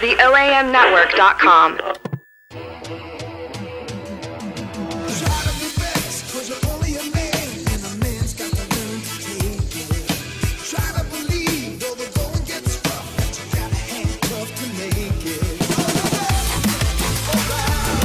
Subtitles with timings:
[0.00, 1.78] The OAMnetwork.com.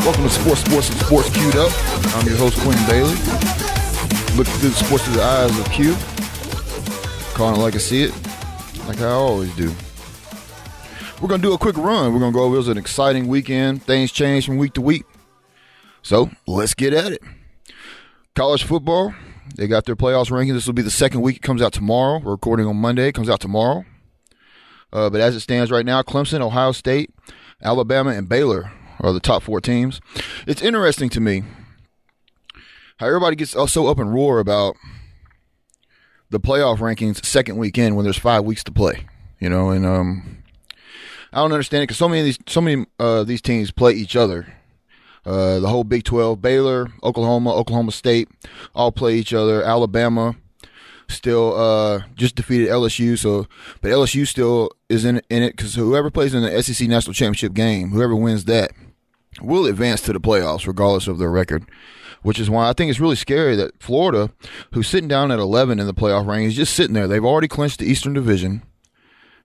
[0.04, 1.72] Welcome to Sports, Sports, and Sports Queued Up.
[2.16, 3.14] I'm your host, Quinn Bailey.
[4.36, 5.96] Looking through the sports through the eyes of Q.
[7.36, 8.14] Calling it like I see it,
[8.88, 9.72] like I always do.
[11.24, 12.14] We're going to do a quick run.
[12.14, 12.56] We're going to go over.
[12.56, 13.82] It was an exciting weekend.
[13.82, 15.06] Things change from week to week.
[16.02, 17.22] So let's get at it.
[18.36, 19.16] College football,
[19.56, 20.54] they got their playoffs ranking.
[20.54, 21.38] This will be the second week.
[21.38, 22.20] It comes out tomorrow.
[22.20, 23.08] We're recording on Monday.
[23.08, 23.86] It comes out tomorrow.
[24.92, 27.10] Uh, but as it stands right now, Clemson, Ohio State,
[27.62, 30.02] Alabama, and Baylor are the top four teams.
[30.46, 31.44] It's interesting to me
[32.98, 34.76] how everybody gets so up and roar about
[36.32, 39.06] the playoff rankings second weekend when there's five weeks to play.
[39.40, 40.43] You know, and um,
[41.34, 43.94] I don't understand it because so many of these so many uh, these teams play
[43.94, 44.54] each other.
[45.26, 48.30] Uh, the whole Big Twelve, Baylor, Oklahoma, Oklahoma State,
[48.76, 49.64] all play each other.
[49.64, 50.36] Alabama
[51.08, 53.48] still uh, just defeated LSU, so
[53.82, 57.54] but LSU still is in in it because whoever plays in the SEC national championship
[57.54, 58.72] game, whoever wins that,
[59.42, 61.66] will advance to the playoffs regardless of their record.
[62.22, 64.32] Which is why I think it's really scary that Florida,
[64.72, 67.06] who's sitting down at 11 in the playoff range, is just sitting there.
[67.06, 68.62] They've already clinched the Eastern Division,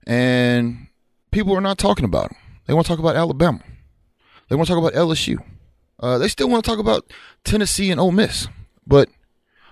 [0.07, 0.88] and
[1.31, 2.39] people are not talking about them.
[2.67, 3.61] They want to talk about Alabama.
[4.49, 5.39] They want to talk about LSU.
[6.01, 7.11] Uh, they still want to talk about
[7.45, 8.49] Tennessee and Ole Miss,
[8.87, 9.09] but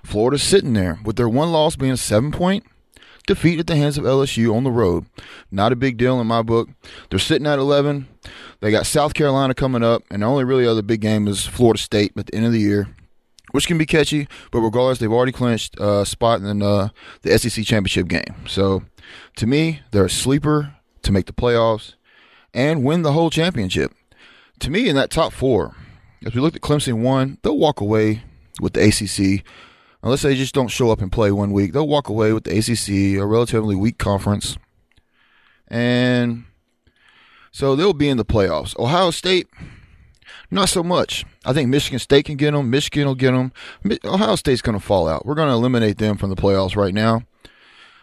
[0.03, 2.65] Florida's sitting there with their one loss being a seven point
[3.27, 5.07] defeat at the hands of LSU on the road.
[5.51, 6.69] Not a big deal in my book.
[7.11, 8.09] They're sitting at 11.
[8.61, 11.79] They got South Carolina coming up, and the only really other big game is Florida
[11.79, 12.89] State at the end of the year,
[13.51, 14.29] which can be catchy.
[14.53, 16.91] But regardless, they've already clinched a spot in uh,
[17.23, 18.47] the SEC championship game.
[18.47, 18.85] So
[19.37, 20.76] to me, they're a sleeper
[21.07, 21.95] to make the playoffs
[22.53, 23.93] and win the whole championship.
[24.61, 25.75] To me, in that top four,
[26.25, 28.23] as we look at Clemson one, they'll walk away
[28.61, 29.45] with the ACC.
[30.03, 32.57] Unless they just don't show up and play one week, they'll walk away with the
[32.57, 34.57] ACC, a relatively weak conference.
[35.69, 36.45] And
[37.51, 38.79] so they'll be in the playoffs.
[38.79, 39.49] Ohio State,
[40.51, 41.25] not so much.
[41.45, 42.71] I think Michigan State can get them.
[42.71, 43.53] Michigan will get them.
[44.05, 45.27] Ohio State's going to fall out.
[45.27, 47.23] We're going to eliminate them from the playoffs right now.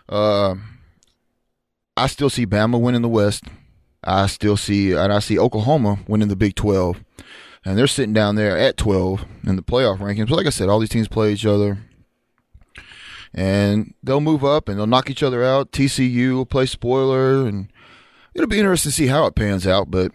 [0.09, 0.55] Uh,
[1.95, 3.43] I still see Bama winning the West.
[4.03, 7.03] I still see, and I see Oklahoma winning the Big 12.
[7.65, 10.27] And they're sitting down there at 12 in the playoff rankings.
[10.29, 11.77] But like I said, all these teams play each other.
[13.33, 15.71] And they'll move up and they'll knock each other out.
[15.71, 17.47] TCU will play spoiler.
[17.47, 17.71] And
[18.33, 19.89] it'll be interesting to see how it pans out.
[19.89, 20.11] But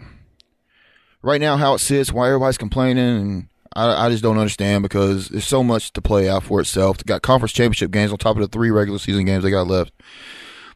[1.22, 5.28] right now, how it sits, why everybody's complaining, and I, I just don't understand because
[5.28, 6.98] there's so much to play out for itself.
[6.98, 9.66] They got conference championship games on top of the three regular season games they got
[9.66, 9.92] left.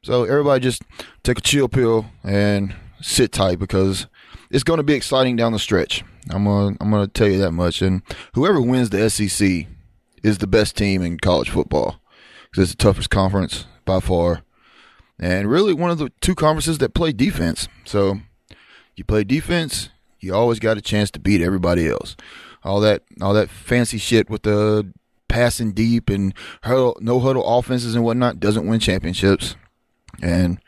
[0.05, 0.83] So everybody just
[1.23, 4.09] take a chill pill and sit tight because
[4.51, 6.03] it's going to be exciting down the stretch.
[6.29, 7.83] I'm gonna I'm gonna tell you that much.
[7.83, 8.03] And
[8.35, 9.67] whoever wins the SEC
[10.25, 12.01] is the best team in college football
[12.51, 14.43] because it's the toughest conference by far,
[15.21, 17.69] and really one of the two conferences that play defense.
[17.85, 18.19] So
[18.97, 22.17] you play defense, you always got a chance to beat everybody else.
[22.65, 24.93] All that all that fancy shit with the
[25.29, 29.55] passing deep and huddle, no huddle offenses and whatnot doesn't win championships.
[30.21, 30.61] And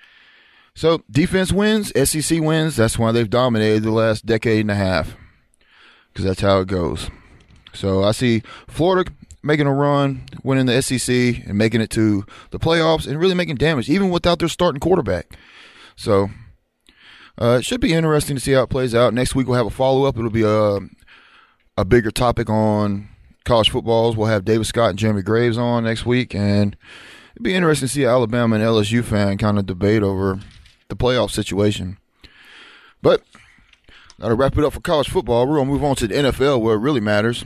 [0.75, 2.77] so defense wins, SEC wins.
[2.77, 5.17] That's why they've dominated the last decade and a half
[6.15, 7.11] because that's how it goes.
[7.73, 9.11] So I see Florida
[9.43, 13.57] making a run, winning the SEC, and making it to the playoffs, and really making
[13.57, 15.37] damage, even without their starting quarterback.
[15.97, 16.31] So
[17.41, 19.13] uh, it should be interesting to see how it plays out.
[19.13, 20.17] Next week we'll have a follow up.
[20.17, 20.79] It'll be a
[21.77, 23.09] a bigger topic on
[23.45, 24.17] college footballs.
[24.17, 26.77] We'll have David Scott and Jeremy Graves on next week, and
[27.35, 30.41] it'd be interesting to see Alabama and LSU fan kind of debate over
[30.89, 31.99] the playoff situation.
[33.03, 33.23] But
[34.21, 36.77] to wrap it up for college football, we're gonna move on to the NFL where
[36.77, 37.45] it really matters.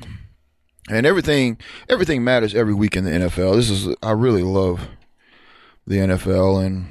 [0.90, 3.56] And everything everything matters every week in the NFL.
[3.56, 4.88] This is I really love
[5.86, 6.86] the NFL and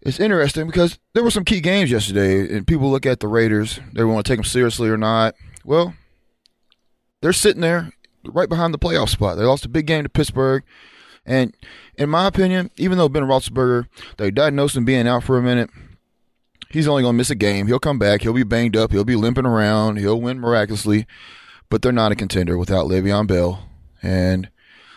[0.00, 3.80] it's interesting because there were some key games yesterday and people look at the Raiders,
[3.92, 5.34] they want to take them seriously or not.
[5.64, 5.94] Well,
[7.20, 7.90] they're sitting there
[8.24, 9.36] right behind the playoff spot.
[9.36, 10.62] They lost a big game to Pittsburgh.
[11.28, 11.54] And
[11.96, 13.86] in my opinion, even though Ben Roethlisberger,
[14.16, 15.68] they diagnosed him being out for a minute,
[16.70, 17.66] he's only going to miss a game.
[17.66, 18.22] He'll come back.
[18.22, 18.92] He'll be banged up.
[18.92, 19.98] He'll be limping around.
[19.98, 21.06] He'll win miraculously.
[21.68, 23.68] But they're not a contender without Le'Veon Bell.
[24.02, 24.48] And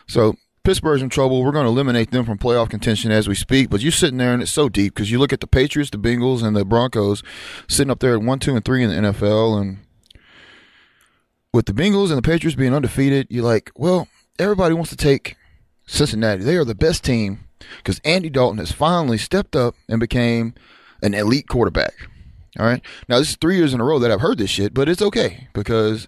[0.08, 1.44] so Pittsburgh's in trouble.
[1.44, 3.70] We're going to eliminate them from playoff contention as we speak.
[3.70, 5.98] But you're sitting there and it's so deep because you look at the Patriots, the
[5.98, 7.24] Bengals, and the Broncos
[7.68, 9.60] sitting up there at 1, 2, and 3 in the NFL.
[9.60, 9.80] And
[11.54, 14.08] with the Bengals and the Patriots being undefeated, you're like, well,
[14.40, 15.36] everybody wants to take
[15.86, 16.44] Cincinnati.
[16.44, 17.40] They are the best team
[17.78, 20.54] because Andy Dalton has finally stepped up and became
[21.02, 21.94] an elite quarterback.
[22.60, 22.82] All right.
[23.08, 25.02] Now this is three years in a row that I've heard this shit, but it's
[25.02, 26.08] okay because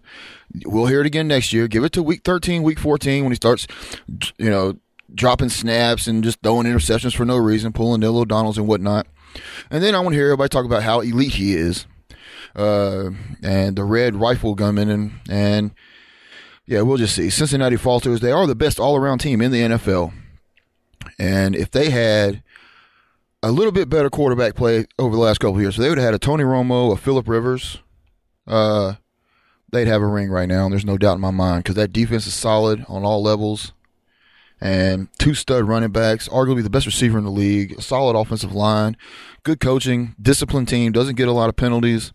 [0.65, 1.67] we'll hear it again next year.
[1.67, 3.65] Give it to week 13, week 14 when he starts,
[4.37, 4.77] you know,
[5.15, 9.07] dropping snaps and just throwing interceptions for no reason, pulling Neil O'Donnell's and whatnot.
[9.71, 11.85] And then I want to hear everybody talk about how elite he is,
[12.55, 13.09] uh,
[13.41, 15.71] and the red rifle gunman, and and
[16.65, 17.29] yeah, we'll just see.
[17.29, 18.21] Cincinnati falters.
[18.21, 20.13] They are the best all around team in the NFL,
[21.19, 22.43] and if they had
[23.43, 25.75] a little bit better quarterback play over the last couple years.
[25.75, 27.79] So they would have had a Tony Romo, a Philip Rivers.
[28.47, 28.95] Uh,
[29.71, 31.91] they'd have a ring right now, and there's no doubt in my mind because that
[31.91, 33.73] defense is solid on all levels.
[34.61, 38.53] And two stud running backs, arguably the best receiver in the league, a solid offensive
[38.53, 38.95] line,
[39.43, 42.13] good coaching, disciplined team, doesn't get a lot of penalties.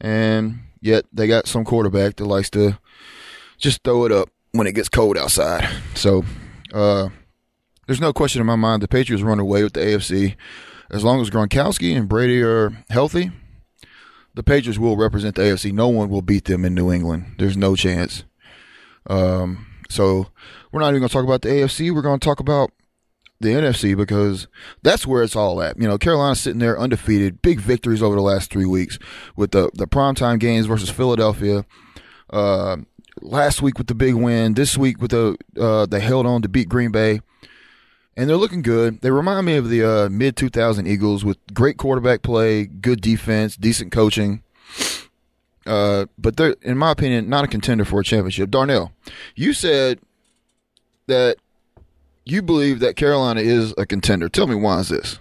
[0.00, 2.78] And yet they got some quarterback that likes to
[3.58, 5.68] just throw it up when it gets cold outside.
[5.94, 6.24] So,
[6.72, 7.08] uh,
[7.86, 10.36] there's no question in my mind the Patriots run away with the AFC.
[10.90, 13.32] As long as Gronkowski and Brady are healthy,
[14.34, 15.72] the Patriots will represent the AFC.
[15.72, 17.34] No one will beat them in New England.
[17.38, 18.24] There's no chance.
[19.08, 20.28] Um, so
[20.72, 21.94] we're not even going to talk about the AFC.
[21.94, 22.70] We're going to talk about
[23.40, 24.46] the NFC because
[24.82, 25.80] that's where it's all at.
[25.80, 28.98] You know, Carolina's sitting there undefeated, big victories over the last three weeks
[29.36, 31.64] with the the primetime games versus Philadelphia.
[32.30, 32.78] Uh,
[33.20, 34.54] last week with the big win.
[34.54, 37.20] This week with the uh, they held on to beat Green Bay
[38.16, 39.00] and they're looking good.
[39.00, 43.56] They remind me of the uh, mid 2000 Eagles with great quarterback play, good defense,
[43.56, 44.42] decent coaching.
[45.66, 48.50] Uh, but they're, in my opinion, not a contender for a championship.
[48.50, 48.92] Darnell,
[49.34, 49.98] you said
[51.06, 51.36] that
[52.24, 54.28] you believe that Carolina is a contender.
[54.28, 55.18] Tell me why is this?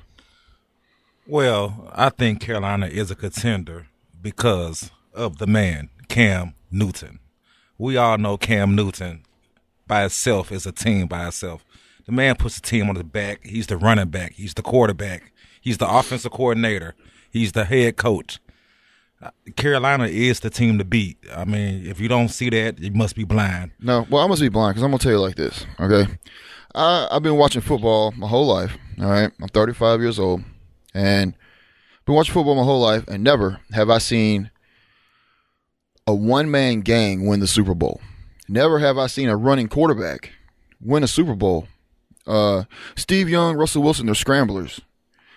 [1.25, 3.87] Well, I think Carolina is a contender
[4.21, 7.19] because of the man, Cam Newton.
[7.83, 9.25] We all know Cam Newton
[9.87, 11.65] by itself is a team by itself.
[12.05, 13.41] The man puts the team on his back.
[13.43, 14.31] He's the running back.
[14.35, 15.33] He's the quarterback.
[15.59, 16.95] He's the offensive coordinator.
[17.29, 18.39] He's the head coach.
[19.21, 21.17] Uh, Carolina is the team to beat.
[21.35, 23.71] I mean, if you don't see that, you must be blind.
[23.81, 25.65] No, well, I must be blind because I'm gonna tell you like this.
[25.77, 26.09] Okay,
[26.73, 28.77] I, I've been watching football my whole life.
[28.97, 30.41] All right, I'm 35 years old,
[30.93, 31.35] and
[32.05, 34.51] been watching football my whole life, and never have I seen
[36.07, 38.01] a one man gang win the Super Bowl.
[38.47, 40.31] Never have I seen a running quarterback
[40.81, 41.67] win a Super Bowl
[42.25, 42.63] uh,
[42.95, 44.81] Steve Young, Russell Wilson, they're scramblers.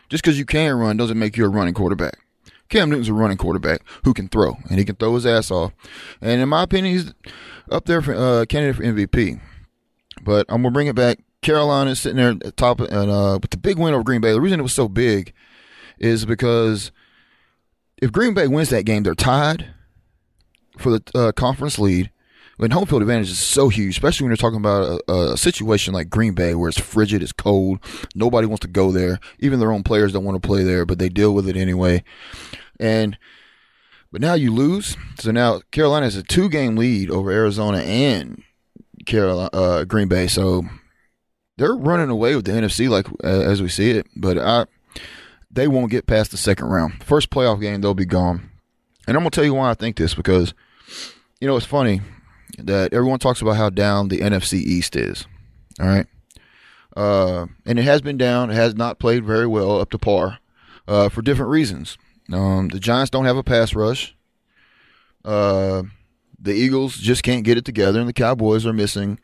[0.09, 2.19] Just because you can run doesn't make you a running quarterback.
[2.69, 5.73] Cam Newton's a running quarterback who can throw, and he can throw his ass off.
[6.21, 7.15] And in my opinion, he's
[7.71, 9.41] up there for uh, candidate for MVP.
[10.23, 11.19] But I'm gonna bring it back.
[11.43, 14.21] Carolina is sitting there at the top, and uh, with the big win over Green
[14.21, 14.33] Bay.
[14.33, 15.33] The reason it was so big
[15.99, 16.91] is because
[17.99, 19.67] if Green Bay wins that game, they're tied
[20.79, 22.11] for the uh, conference lead,
[22.57, 25.93] when home field advantage is so huge, especially when you're talking about a, a, situation
[25.93, 27.81] like Green Bay where it's frigid, it's cold,
[28.15, 29.21] nobody wants to go there.
[29.39, 32.03] Even their own players don't want to play there, but they deal with it anyway.
[32.81, 33.19] And
[34.11, 38.43] but now you lose, so now Carolina has a two game lead over Arizona and
[39.05, 40.27] Carolina, uh, Green Bay.
[40.27, 40.65] So
[41.59, 44.67] they're running away with the NFC like uh, as we see it, but I
[45.51, 47.03] they won't get past the second round.
[47.05, 48.51] First playoff game, they'll be gone.
[49.07, 50.55] And I'm gonna tell you why I think this because
[51.41, 52.01] you know it's funny
[52.59, 55.27] that everyone talks about how down the NFC East is.
[55.81, 56.07] All right.
[56.97, 58.51] Uh, and it has been down.
[58.51, 60.39] It has not played very well up to par
[60.89, 61.99] uh, for different reasons.
[62.33, 64.17] Um, the Giants don't have a pass rush.
[65.25, 65.83] Uh,
[66.39, 69.19] the Eagles just can't get it together, and the Cowboys are missing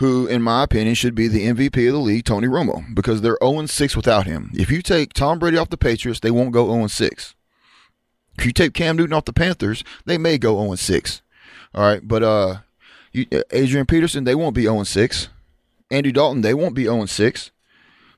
[0.00, 3.38] who, in my opinion, should be the MVP of the league, Tony Romo, because they're
[3.42, 4.50] 0 6 without him.
[4.54, 7.34] If you take Tom Brady off the Patriots, they won't go 0 6.
[8.40, 11.20] If you take Cam Newton off the Panthers, they may go 0 6.
[11.74, 12.56] All right, but uh,
[13.12, 15.28] you, Adrian Peterson, they won't be 0 6.
[15.90, 17.50] Andy Dalton, they won't be 0 6.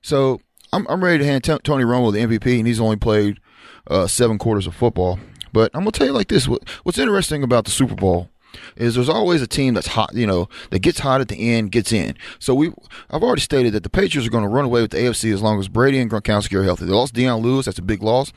[0.01, 0.41] So
[0.73, 3.41] I'm I'm ready to hand t- Tony Romo the MVP, and he's only played
[3.89, 5.19] uh, seven quarters of football.
[5.53, 8.31] But I'm gonna tell you like this: what, what's interesting about the Super Bowl
[8.77, 11.73] is there's always a team that's hot, you know, that gets hot at the end,
[11.73, 12.17] gets in.
[12.39, 12.73] So we,
[13.11, 15.43] I've already stated that the Patriots are going to run away with the AFC as
[15.43, 16.87] long as Brady and Gronkowski are healthy.
[16.87, 18.33] They lost Dion Lewis, that's a big loss,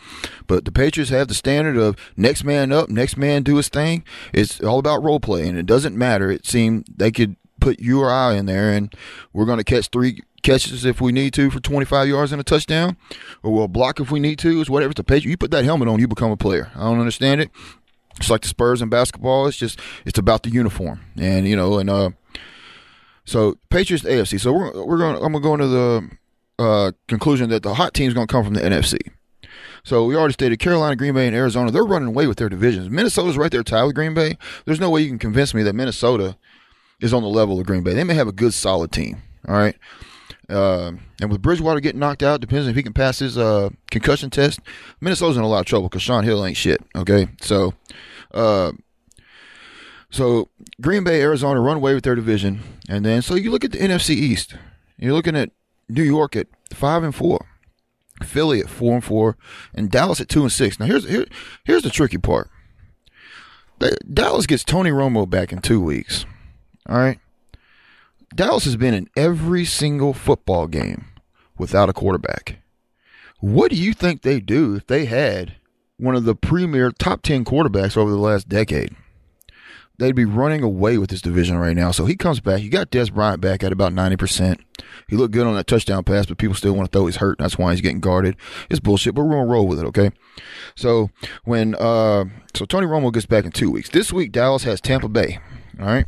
[0.48, 4.04] but the Patriots have the standard of next man up, next man do his thing.
[4.34, 6.32] It's all about role play, and it doesn't matter.
[6.32, 8.94] It seemed they could put you or I in there, and
[9.34, 12.44] we're going to catch three catches if we need to for 25 yards and a
[12.44, 12.98] touchdown,
[13.42, 14.62] or we'll block if we need to.
[14.62, 14.92] It's whatever.
[14.92, 15.26] It's the Patriots.
[15.26, 16.72] You put that helmet on, you become a player.
[16.76, 17.50] I don't understand it.
[18.18, 19.48] It's like the Spurs in basketball.
[19.48, 22.12] It's just it's about the uniform, and you know, and uh,
[23.26, 24.40] so Patriots AFC.
[24.40, 25.16] So we're we're going.
[25.16, 26.10] I'm gonna go into the
[26.58, 28.98] uh, conclusion that the hot team is going to come from the NFC.
[29.84, 31.70] So we already stated Carolina, Green Bay, and Arizona.
[31.70, 32.90] They're running away with their divisions.
[32.90, 34.38] Minnesota's right there tied with Green Bay.
[34.66, 36.38] There's no way you can convince me that Minnesota
[37.02, 37.94] is on the level of Green Bay.
[37.94, 39.22] They may have a good, solid team.
[39.48, 39.76] All right.
[40.50, 44.30] Uh, and with Bridgewater getting knocked out, depends if he can pass his uh, concussion
[44.30, 44.60] test.
[45.02, 46.82] Minnesota's in a lot of trouble because Shaun Hill ain't shit.
[46.96, 47.74] Okay, so
[48.34, 48.72] uh,
[50.10, 50.50] so
[50.82, 53.80] Green Bay, Arizona run away with their division, and then so you look at the
[53.80, 54.56] NFC East.
[54.98, 55.52] You're looking at
[55.90, 57.48] New York at five and four,
[58.24, 59.38] Philly at four and four,
[59.74, 60.80] and Dallas at two and six.
[60.80, 61.26] Now here's here,
[61.64, 62.50] here's the tricky part.
[64.12, 66.26] Dallas gets Tony Romo back in two weeks.
[66.88, 67.20] All right.
[68.34, 71.06] Dallas has been in every single football game
[71.58, 72.58] without a quarterback.
[73.40, 75.56] What do you think they do if they had
[75.98, 78.96] one of the premier top 10 quarterbacks over the last decade?
[79.98, 81.92] They'd be running away with this division right now.
[81.92, 82.62] So he comes back.
[82.62, 84.60] You got Dez Bryant back at about 90%.
[85.08, 87.38] He looked good on that touchdown pass, but people still want to throw he's hurt.
[87.38, 88.36] That's why he's getting guarded.
[88.70, 90.12] It's bullshit, but we're going to roll with it, okay?
[90.76, 91.12] So
[91.46, 93.90] when, uh, so Tony Romo gets back in two weeks.
[93.90, 95.40] This week, Dallas has Tampa Bay,
[95.80, 96.06] all right?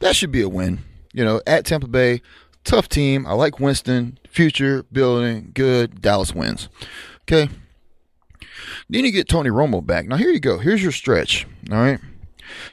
[0.00, 0.80] That should be a win.
[1.12, 2.22] You know, at Tampa Bay,
[2.64, 3.26] tough team.
[3.26, 4.18] I like Winston.
[4.28, 6.00] Future, building, good.
[6.00, 6.68] Dallas wins.
[7.22, 7.48] Okay.
[8.88, 10.06] Then you get Tony Romo back.
[10.06, 10.58] Now, here you go.
[10.58, 12.00] Here's your stretch, all right?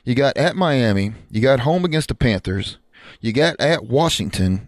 [0.03, 1.13] You got at Miami.
[1.29, 2.77] You got home against the Panthers.
[3.22, 4.67] You got at Washington,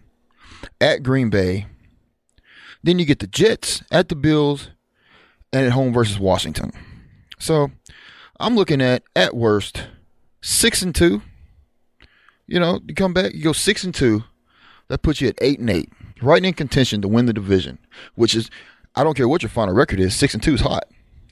[0.80, 1.66] at Green Bay.
[2.82, 4.70] Then you get the Jets at the Bills
[5.52, 6.72] and at home versus Washington.
[7.38, 7.70] So
[8.38, 9.84] I'm looking at at worst
[10.40, 11.22] six and two.
[12.50, 14.24] You know, you come back, you go six and two.
[14.88, 15.88] That puts you at eight and eight,
[16.20, 17.78] right in contention to win the division.
[18.16, 18.50] Which is,
[18.96, 20.82] I don't care what your final record is, six and two is hot.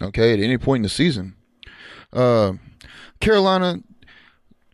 [0.00, 1.34] Okay, at any point in the season.
[2.12, 2.52] Uh,
[3.20, 3.80] Carolina,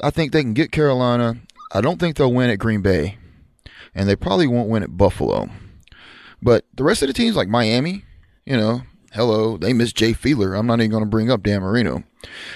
[0.02, 1.36] I think they can get Carolina.
[1.72, 3.16] I don't think they'll win at Green Bay,
[3.94, 5.48] and they probably won't win at Buffalo.
[6.42, 8.04] But the rest of the teams, like Miami,
[8.44, 8.82] you know,
[9.14, 10.58] hello, they miss Jay Fiedler.
[10.58, 12.02] I'm not even going to bring up Dan Marino.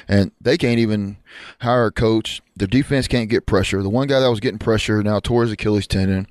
[0.07, 1.19] And they can't even
[1.61, 2.43] hire a coach.
[2.57, 3.83] Their defense can't get pressure.
[3.83, 6.27] The one guy that was getting pressure now tore his Achilles tendon.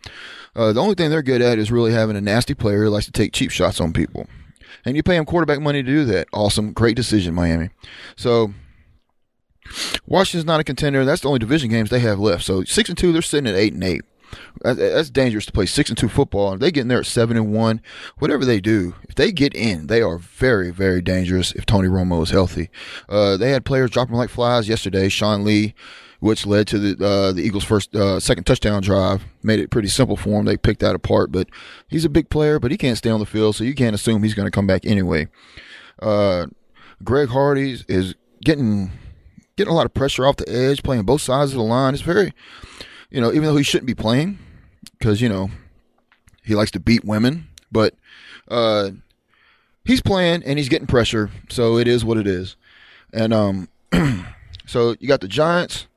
[0.55, 3.05] Uh, the only thing they're good at is really having a nasty player who likes
[3.05, 4.27] to take cheap shots on people.
[4.86, 6.27] And you pay him quarterback money to do that.
[6.34, 6.74] Awesome.
[6.74, 7.69] Great decision, Miami.
[8.15, 8.53] So
[10.05, 11.05] Washington's not a contender.
[11.05, 12.43] That's the only division games they have left.
[12.43, 14.01] So six and two, they're sitting at eight and eight.
[14.62, 16.53] That's dangerous to play six and two football.
[16.53, 17.81] If they get in there at seven and one,
[18.17, 21.51] whatever they do, if they get in, they are very, very dangerous.
[21.53, 22.69] If Tony Romo is healthy,
[23.07, 25.10] uh, they had players dropping like flies yesterday.
[25.10, 25.74] Sean Lee,
[26.19, 29.88] which led to the uh, the Eagles' first uh, second touchdown drive, made it pretty
[29.88, 30.46] simple for him.
[30.46, 31.48] They picked that apart, but
[31.88, 34.24] he's a big player, but he can't stay on the field, so you can't assume
[34.24, 35.27] he's going to come back anyway.
[36.00, 36.48] Uh,
[37.03, 38.91] Greg Hardy is getting
[39.55, 41.93] getting a lot of pressure off the edge, playing both sides of the line.
[41.93, 42.34] It's very,
[43.09, 44.39] you know, even though he shouldn't be playing
[44.97, 45.49] because, you know,
[46.43, 47.93] he likes to beat women, but
[48.47, 48.91] uh,
[49.85, 51.29] he's playing and he's getting pressure.
[51.49, 52.55] So it is what it is.
[53.13, 53.69] And um,
[54.65, 55.87] so you got the Giants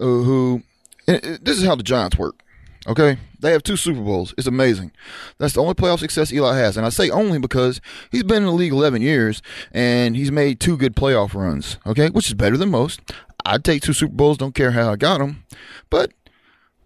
[0.00, 0.62] uh, who,
[1.06, 2.42] this is how the Giants work.
[2.86, 4.34] Okay, they have two Super Bowls.
[4.36, 4.90] It's amazing.
[5.38, 7.80] That's the only playoff success Eli has, and I say only because
[8.10, 9.40] he's been in the league 11 years
[9.70, 11.78] and he's made two good playoff runs.
[11.86, 13.00] Okay, which is better than most.
[13.44, 14.36] I'd take two Super Bowls.
[14.36, 15.44] Don't care how I got them,
[15.90, 16.12] but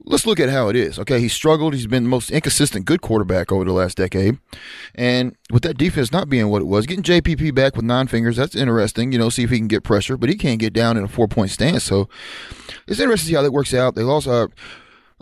[0.07, 0.99] let's look at how it is.
[0.99, 1.75] Okay, he struggled.
[1.75, 4.39] He's been the most inconsistent good quarterback over the last decade.
[4.95, 8.37] And with that defense not being what it was, getting JPP back with nine fingers,
[8.37, 9.13] that's interesting.
[9.13, 11.09] You know, see if he can get pressure, but he can't get down in a
[11.09, 11.85] four point stance.
[11.85, 12.09] So
[12.87, 13.95] it's interesting to see how that works out.
[13.95, 14.49] They lost uh,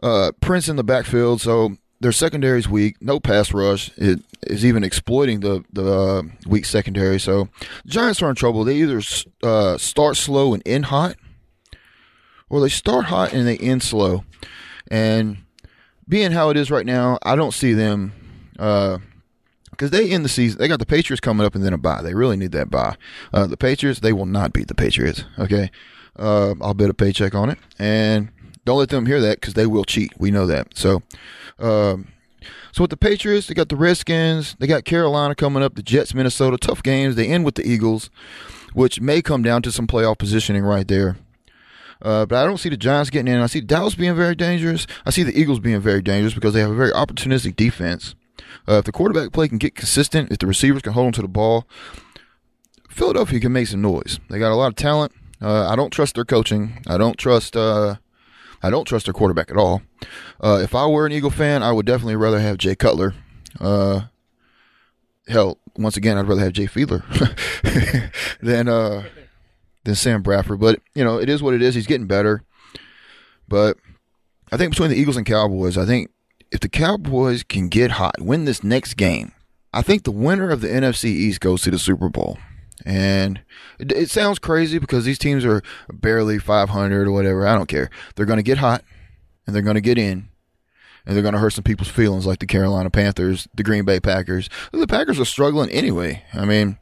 [0.03, 2.97] uh, Prince in the backfield, so their secondary is weak.
[3.01, 3.91] No pass rush.
[3.97, 7.19] It is even exploiting the the uh, weak secondary.
[7.19, 7.49] So
[7.87, 8.65] Giants are in trouble.
[8.65, 9.01] They either
[9.43, 11.17] uh, start slow and end hot,
[12.51, 14.25] or they start hot and they end slow.
[14.91, 15.39] And
[16.09, 18.13] being how it is right now, I don't see them
[18.53, 19.01] because
[19.83, 20.59] uh, they end the season.
[20.59, 22.03] They got the Patriots coming up and then a bye.
[22.03, 22.97] They really need that bye.
[23.33, 25.25] Uh, the Patriots, they will not beat the Patriots.
[25.39, 25.71] Okay,
[26.19, 27.59] uh, I'll bet a paycheck on it.
[27.79, 28.31] And
[28.65, 30.13] don't let them hear that because they will cheat.
[30.19, 30.77] We know that.
[30.77, 31.03] So,
[31.59, 32.09] um,
[32.73, 36.15] so with the Patriots, they got the Redskins, they got Carolina coming up, the Jets,
[36.15, 37.15] Minnesota, tough games.
[37.17, 38.11] They end with the Eagles,
[38.73, 41.17] which may come down to some playoff positioning right there.
[42.05, 43.41] Uh, but I don't see the Giants getting in.
[43.41, 44.87] I see Dallas being very dangerous.
[45.07, 48.15] I see the Eagles being very dangerous because they have a very opportunistic defense.
[48.69, 51.23] Uh, if the quarterback play can get consistent, if the receivers can hold on to
[51.23, 51.67] the ball,
[52.91, 54.21] Philadelphia can make some noise.
[54.29, 55.13] They got a lot of talent.
[55.41, 56.83] Uh, I don't trust their coaching.
[56.87, 57.97] I don't trust uh,
[58.63, 59.83] I don't trust their quarterback at all.
[60.41, 63.15] Uh, if I were an Eagle fan, I would definitely rather have Jay Cutler.
[63.61, 64.03] Uh,
[65.29, 67.03] hell, once again, I'd rather have Jay Fiedler
[68.41, 69.05] than uh,
[69.85, 70.61] than Sam Bradford.
[70.61, 71.75] But you know, it is what it is.
[71.75, 72.43] He's getting better.
[73.49, 73.77] But
[74.53, 76.11] I think between the Eagles and Cowboys, I think
[76.51, 79.33] if the Cowboys can get hot, win this next game,
[79.73, 82.39] I think the winner of the NFC East goes to the Super Bowl.
[82.85, 83.43] And
[83.79, 85.63] it, it, sounds crazy because these teams are
[85.93, 87.47] barely 500 or whatever.
[87.47, 87.89] I don't care.
[88.15, 88.85] They're going to get hot
[89.47, 90.29] and they're going to get in.
[91.07, 94.01] and they're going to hurt some people's feelings, like the Carolina Panthers, the Green Bay
[94.01, 94.49] Packers.
[94.73, 96.23] The Packers are struggling anyway.
[96.33, 96.79] I mean,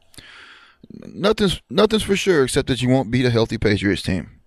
[0.93, 4.39] nothing's nothing's for sure except that you won't beat a healthy Patriots team.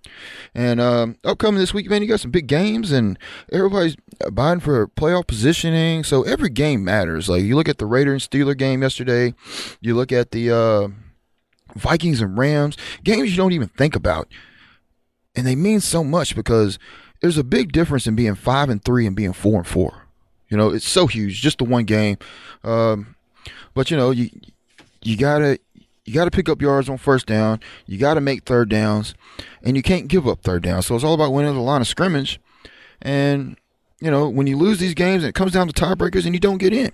[0.54, 3.18] And um, upcoming this week, man, you got some big games, and
[3.52, 3.96] everybody's
[4.28, 6.04] vying for playoff positioning.
[6.04, 7.28] So every game matters.
[7.28, 9.34] Like you look at the Raiders and Steeler game yesterday,
[9.80, 10.88] you look at the uh,
[11.74, 14.28] Vikings and Rams games you don't even think about,
[15.34, 16.78] and they mean so much because
[17.20, 20.06] there's a big difference in being five and three and being four and four.
[20.48, 22.18] You know, it's so huge, just the one game.
[22.62, 23.16] Um,
[23.74, 24.30] but you know, you
[25.02, 25.58] you gotta
[26.06, 27.60] you got to pick up yards on first down.
[27.84, 29.14] You got to make third downs,
[29.62, 30.82] and you can't give up third down.
[30.82, 32.40] So it's all about winning the line of scrimmage.
[33.02, 33.56] And
[34.00, 36.40] you know, when you lose these games and it comes down to tiebreakers and you
[36.40, 36.92] don't get in.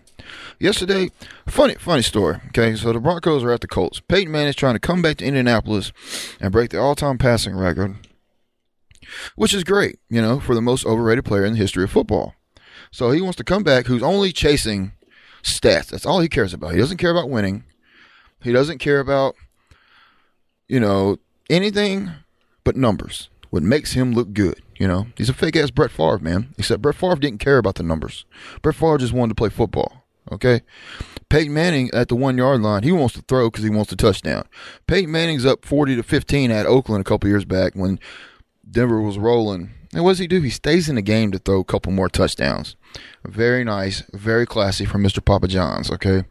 [0.61, 1.11] Yesterday,
[1.47, 2.41] funny, funny story.
[2.49, 4.01] Okay, so the Broncos are at the Colts.
[4.01, 5.93] Peyton Manning is trying to come back to Indianapolis
[6.41, 7.97] and break the all-time passing record,
[9.35, 9.99] which is great.
[10.09, 12.35] You know, for the most overrated player in the history of football.
[12.93, 14.93] So he wants to come back, who's only chasing
[15.43, 15.89] stats.
[15.89, 16.73] That's all he cares about.
[16.73, 17.65] He doesn't care about winning.
[18.43, 19.37] He doesn't care about,
[20.69, 21.19] you know,
[21.49, 22.11] anything
[22.65, 23.29] but numbers.
[23.51, 25.09] What makes him look good, you know.
[25.17, 26.55] He's a fake ass Brett Favre, man.
[26.57, 28.25] Except Brett Favre didn't care about the numbers.
[28.63, 30.05] Brett Favre just wanted to play football.
[30.31, 30.63] Okay.
[31.29, 33.97] Peyton Manning at the one yard line, he wants to throw because he wants to
[33.97, 34.45] touchdown.
[34.87, 37.99] Peyton Manning's up 40 to 15 at Oakland a couple years back when
[38.71, 39.71] Denver was rolling.
[39.95, 40.41] And what does he do?
[40.41, 42.77] He stays in the game to throw a couple more touchdowns.
[43.25, 45.23] Very nice, very classy from Mr.
[45.23, 46.25] Papa John's, okay?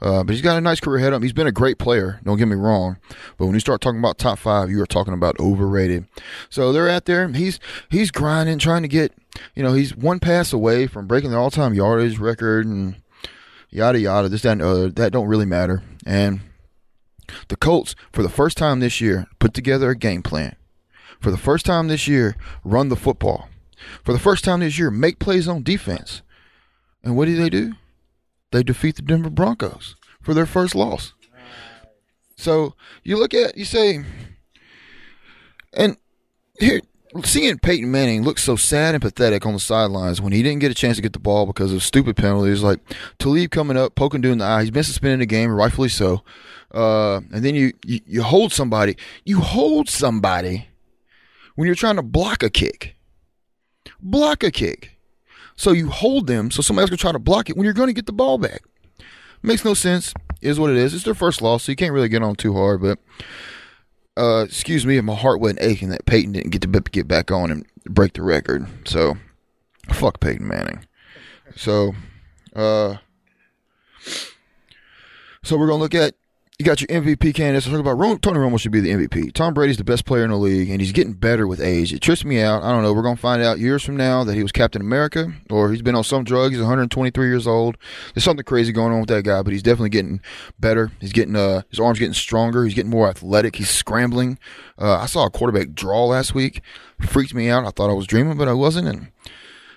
[0.00, 1.22] Uh, but he's got a nice career ahead of him.
[1.22, 2.98] He's been a great player, don't get me wrong.
[3.36, 6.06] But when you start talking about top five, you are talking about overrated.
[6.48, 7.28] So they're out there.
[7.28, 7.58] He's
[7.90, 9.12] he's grinding, trying to get,
[9.54, 12.96] you know, he's one pass away from breaking the all time yardage record and
[13.70, 14.88] yada yada, this, that, and other.
[14.88, 15.82] That don't really matter.
[16.06, 16.40] And
[17.48, 20.56] the Colts, for the first time this year, put together a game plan
[21.20, 23.48] for the first time this year, run the football.
[24.04, 26.22] For the first time this year, make plays on defense.
[27.02, 27.74] And what do they do?
[28.52, 31.14] They defeat the Denver Broncos for their first loss.
[32.36, 32.74] So
[33.04, 34.02] you look at, you say,
[35.74, 35.96] and
[36.58, 36.80] here,
[37.24, 40.70] seeing Peyton Manning look so sad and pathetic on the sidelines when he didn't get
[40.70, 42.80] a chance to get the ball because of stupid penalties like
[43.18, 44.62] Talib coming up, poking dude in the eye.
[44.62, 46.22] He's been suspended game, rightfully so.
[46.72, 50.68] Uh, and then you, you, you hold somebody, you hold somebody
[51.54, 52.96] when you're trying to block a kick.
[54.00, 54.98] Block a kick.
[55.56, 57.88] So you hold them so somebody else can try to block it when you're going
[57.88, 58.62] to get the ball back.
[59.42, 60.14] Makes no sense.
[60.40, 60.94] Is what it is.
[60.94, 62.80] It's their first loss, so you can't really get on too hard.
[62.80, 62.98] But
[64.16, 67.30] uh, excuse me if my heart wasn't aching that Peyton didn't get to get back
[67.30, 68.66] on and break the record.
[68.86, 69.18] So
[69.92, 70.86] fuck Peyton Manning.
[71.56, 71.94] So
[72.54, 72.96] uh,
[75.42, 76.14] so we're gonna look at
[76.60, 77.66] you got your MVP candidates.
[77.66, 79.32] I talk about Tony Romo should be the MVP.
[79.32, 81.90] Tom Brady's the best player in the league, and he's getting better with age.
[81.90, 82.62] It trips me out.
[82.62, 82.92] I don't know.
[82.92, 85.94] We're gonna find out years from now that he was Captain America, or he's been
[85.94, 86.52] on some drugs.
[86.52, 87.78] He's 123 years old.
[88.12, 90.20] There's something crazy going on with that guy, but he's definitely getting
[90.58, 90.92] better.
[91.00, 92.66] He's getting uh, his arms getting stronger.
[92.66, 93.56] He's getting more athletic.
[93.56, 94.38] He's scrambling.
[94.78, 96.60] Uh, I saw a quarterback draw last week.
[97.00, 97.64] Freaked me out.
[97.64, 98.86] I thought I was dreaming, but I wasn't.
[98.86, 99.12] And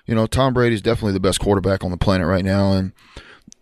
[0.04, 2.92] you know, Tom Brady's definitely the best quarterback on the planet right now, and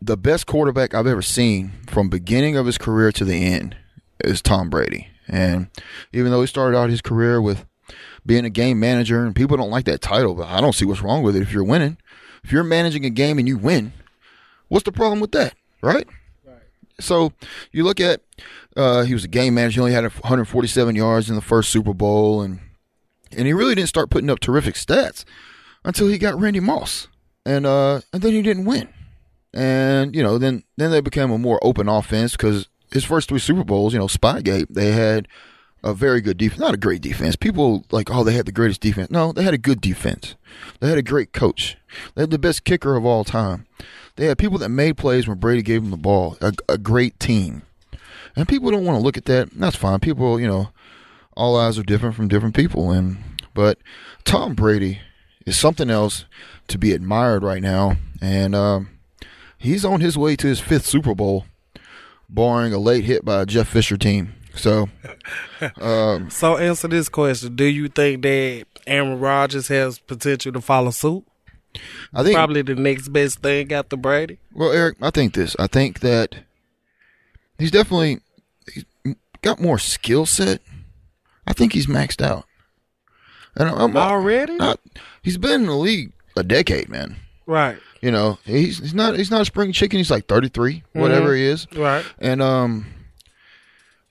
[0.04, 3.76] the best quarterback I've ever seen from beginning of his career to the end
[4.24, 5.08] is Tom Brady.
[5.28, 5.68] And
[6.12, 7.64] even though he started out his career with
[8.26, 11.02] being a game manager, and people don't like that title, but I don't see what's
[11.02, 11.98] wrong with it if you're winning.
[12.42, 13.92] If you're managing a game and you win,
[14.68, 16.06] what's the problem with that, right?
[16.44, 16.56] right.
[16.98, 17.32] So
[17.70, 18.20] you look at
[18.76, 19.74] uh, he was a game manager.
[19.74, 22.58] He only had 147 yards in the first Super Bowl, and
[23.30, 25.24] and he really didn't start putting up terrific stats
[25.84, 27.06] until he got Randy Moss,
[27.46, 28.88] and uh, and then he didn't win
[29.54, 33.38] and you know then then they became a more open offense because his first three
[33.38, 35.26] Super Bowls, you know, Spygate, they had
[35.82, 37.36] a very good defense, not a great defense.
[37.36, 39.10] People like, oh, they had the greatest defense.
[39.10, 40.36] No, they had a good defense.
[40.80, 41.76] They had a great coach.
[42.14, 43.66] They had the best kicker of all time.
[44.16, 46.36] They had people that made plays when Brady gave them the ball.
[46.40, 47.62] A, a great team,
[48.36, 49.50] and people don't want to look at that.
[49.52, 50.00] That's fine.
[50.00, 50.68] People, you know,
[51.34, 53.16] all eyes are different from different people, and
[53.54, 53.78] but
[54.24, 55.00] Tom Brady
[55.46, 56.26] is something else
[56.68, 58.54] to be admired right now, and.
[58.54, 58.88] Um,
[59.62, 61.46] he's on his way to his fifth Super Bowl,
[62.28, 64.34] barring a late hit by a Jeff Fisher team.
[64.54, 64.90] So,
[65.80, 70.90] um, so answer this question: Do you think that Aaron Rodgers has potential to follow
[70.90, 71.24] suit?
[72.12, 74.38] I think probably the next best thing after Brady.
[74.52, 75.56] Well, Eric, I think this.
[75.58, 76.36] I think that
[77.58, 78.18] he's definitely
[78.72, 78.84] he's
[79.40, 80.60] got more skill set.
[81.46, 82.44] I think he's maxed out.
[83.54, 84.56] And I'm, already.
[84.56, 84.80] Not,
[85.22, 87.16] he's been in the league a decade, man.
[87.46, 87.76] Right.
[88.02, 89.98] You know, he's he's not he's not a spring chicken.
[89.98, 91.00] He's like 33, mm-hmm.
[91.00, 91.68] whatever he is.
[91.74, 92.04] Right.
[92.18, 92.86] And um,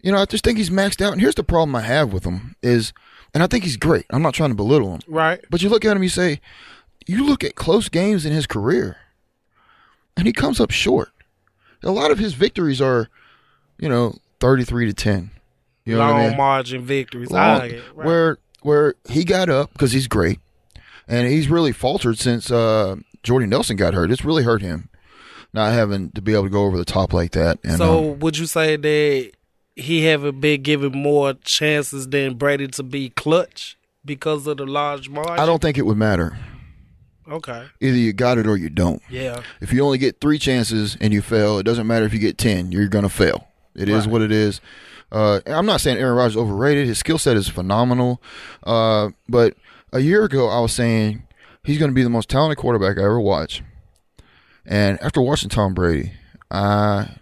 [0.02, 1.12] you know, I just think he's maxed out.
[1.12, 2.94] And here's the problem I have with him is,
[3.34, 4.06] and I think he's great.
[4.10, 5.02] I'm not trying to belittle him.
[5.08, 5.44] Right.
[5.50, 6.40] But you look at him, you say,
[7.06, 8.96] you look at close games in his career,
[10.16, 11.10] and he comes up short.
[11.84, 13.10] A lot of his victories are,
[13.78, 15.32] you know, thirty-three to ten.
[15.84, 16.38] You know Long what I mean?
[16.38, 17.30] margin victories.
[17.30, 17.84] Long- like it.
[17.94, 18.06] Right.
[18.06, 20.40] Where where he got up because he's great,
[21.10, 24.12] and he's really faltered since uh, Jordy Nelson got hurt.
[24.12, 24.90] It's really hurt him
[25.54, 27.60] not having to be able to go over the top like that.
[27.64, 29.32] And so um, would you say that
[29.76, 35.10] he haven't been given more chances than Brady to be clutch because of the large
[35.10, 35.40] margin?
[35.40, 36.38] I don't think it would matter.
[37.30, 37.66] Okay.
[37.80, 39.02] Either you got it or you don't.
[39.10, 39.42] Yeah.
[39.62, 42.38] If you only get three chances and you fail, it doesn't matter if you get
[42.38, 42.72] ten.
[42.72, 43.48] You're gonna fail.
[43.76, 44.12] It is Right.
[44.12, 44.60] what it is.
[45.12, 46.88] Uh, I'm not saying Aaron Rodgers is overrated.
[46.88, 48.22] His skill set is phenomenal.
[48.64, 49.56] Uh, but
[49.94, 51.24] a year ago, I was saying
[51.64, 53.62] he's going to be the most talented quarterback I ever watched.
[54.66, 56.14] And after watching Tom Brady,
[56.50, 57.18] I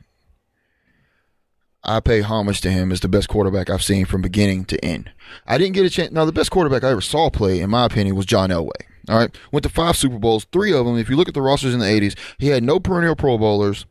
[1.83, 5.11] I pay homage to him as the best quarterback I've seen from beginning to end.
[5.47, 6.11] I didn't get a chance.
[6.11, 8.71] Now, the best quarterback I ever saw play, in my opinion, was John Elway.
[9.07, 10.97] All right, went to five Super Bowls, three of them.
[10.97, 13.85] If you look at the rosters in the '80s, he had no perennial Pro Bowlers.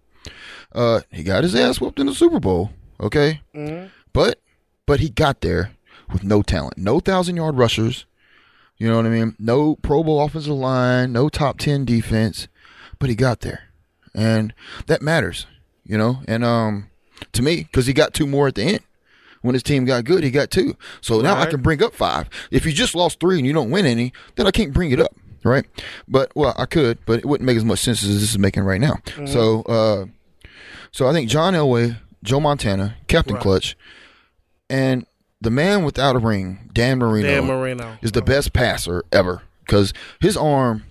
[0.73, 2.71] Uh, he got his ass whooped in the Super Bowl.
[3.01, 3.41] Okay,
[4.13, 4.41] but
[4.87, 5.73] but he got there
[6.13, 8.05] with no talent, no thousand yard rushers.
[8.79, 9.35] You know what I mean?
[9.39, 12.47] No Pro Bowl offensive line, no top ten defense,
[12.99, 13.65] but he got there,
[14.15, 14.55] and
[14.87, 15.47] that matters.
[15.85, 16.91] You know, and um,
[17.33, 18.81] to me, because he got two more at the end.
[19.41, 20.77] When his team got good, he got two.
[21.01, 22.29] So now I can bring up five.
[22.51, 25.01] If you just lost three and you don't win any, then I can't bring it
[25.01, 25.15] up,
[25.45, 25.65] right?
[26.09, 28.65] But well, I could, but it wouldn't make as much sense as this is making
[28.65, 28.97] right now.
[29.27, 30.07] So, uh,
[30.91, 33.43] so I think John Elway, Joe Montana, Captain Right.
[33.43, 33.77] Clutch,
[34.69, 35.07] and
[35.41, 37.99] the man without a ring, Dan Marino, Dan Marino.
[38.03, 40.85] is the best passer ever because his arm.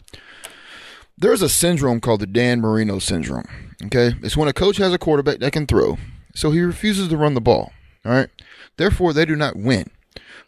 [1.19, 3.47] There's a syndrome called the Dan Marino syndrome.
[3.85, 5.97] Okay, it's when a coach has a quarterback that can throw,
[6.35, 7.71] so he refuses to run the ball.
[8.05, 8.29] All right,
[8.77, 9.85] therefore they do not win.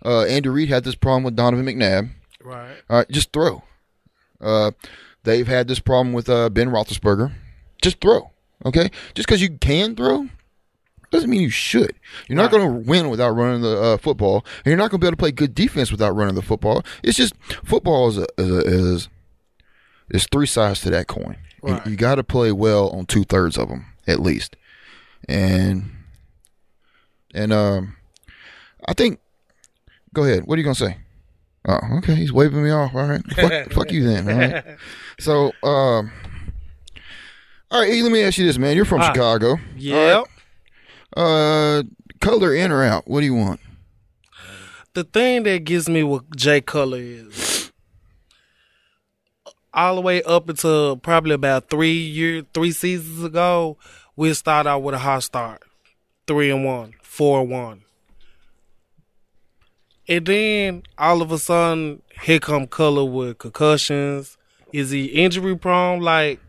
[0.05, 2.11] Uh, Andy Reid had this problem with Donovan McNabb.
[2.43, 2.77] Right.
[2.89, 3.63] All right, just throw.
[4.39, 4.71] Uh,
[5.23, 7.33] they've had this problem with uh, Ben Roethlisberger.
[7.81, 8.31] Just throw.
[8.65, 10.29] Okay, just because you can throw
[11.29, 11.93] doesn't mean you should.
[12.27, 15.05] You're not going to win without running the uh, football, and you're not going to
[15.05, 16.83] be able to play good defense without running the football.
[17.03, 19.09] It's just football is a, is a, is
[20.09, 21.37] is three sides to that coin.
[21.61, 21.85] Right.
[21.85, 24.55] You got to play well on two thirds of them at least,
[25.27, 25.91] and
[27.33, 27.95] and um,
[28.87, 29.19] I think.
[30.11, 30.47] Go ahead.
[30.47, 30.97] What are you gonna say?
[31.67, 32.15] Oh, okay.
[32.15, 32.95] He's waving me off.
[32.95, 33.21] All right.
[33.35, 34.27] Fuck, fuck you then.
[34.29, 34.77] All right.
[35.19, 36.11] So, um,
[37.69, 38.01] all right.
[38.01, 38.75] Let me ask you this, man.
[38.75, 39.13] You're from right.
[39.13, 39.57] Chicago.
[39.75, 40.27] Yep.
[41.15, 41.83] Uh,
[42.21, 43.07] Cutler in or out?
[43.07, 43.59] What do you want?
[44.93, 47.71] The thing that gives me with Jay Cutler is
[49.73, 53.77] all the way up until probably about three year, three seasons ago,
[54.15, 55.63] we start out with a hot start,
[56.27, 57.83] three and one, four and one,
[60.07, 64.37] and then all of a sudden, here come Cutler with concussions.
[64.73, 65.99] Is he injury prone?
[66.01, 66.39] Like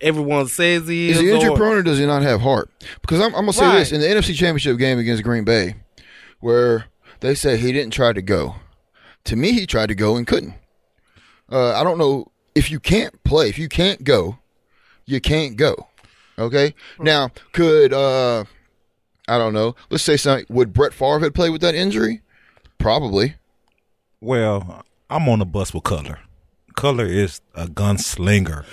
[0.00, 1.16] everyone says he is.
[1.16, 2.70] Is he injury or- prone or does he not have heart?
[3.00, 3.78] Because I'm, I'm gonna say Right.
[3.78, 5.74] this in the NFC Championship game against Green Bay,
[6.40, 6.86] where
[7.20, 8.56] they say he didn't try to go.
[9.24, 10.54] To me, he tried to go and couldn't.
[11.52, 14.38] Uh, I don't know if you can't play, if you can't go,
[15.04, 15.88] you can't go.
[16.38, 16.74] Okay.
[16.98, 18.44] Now, could uh,
[19.28, 19.74] I don't know.
[19.90, 20.46] Let's say something.
[20.48, 22.22] Would Brett Favre have played with that injury?
[22.78, 23.34] Probably.
[24.20, 26.18] Well, I'm on the bus with Cutler.
[26.76, 28.64] Cutler is a gunslinger.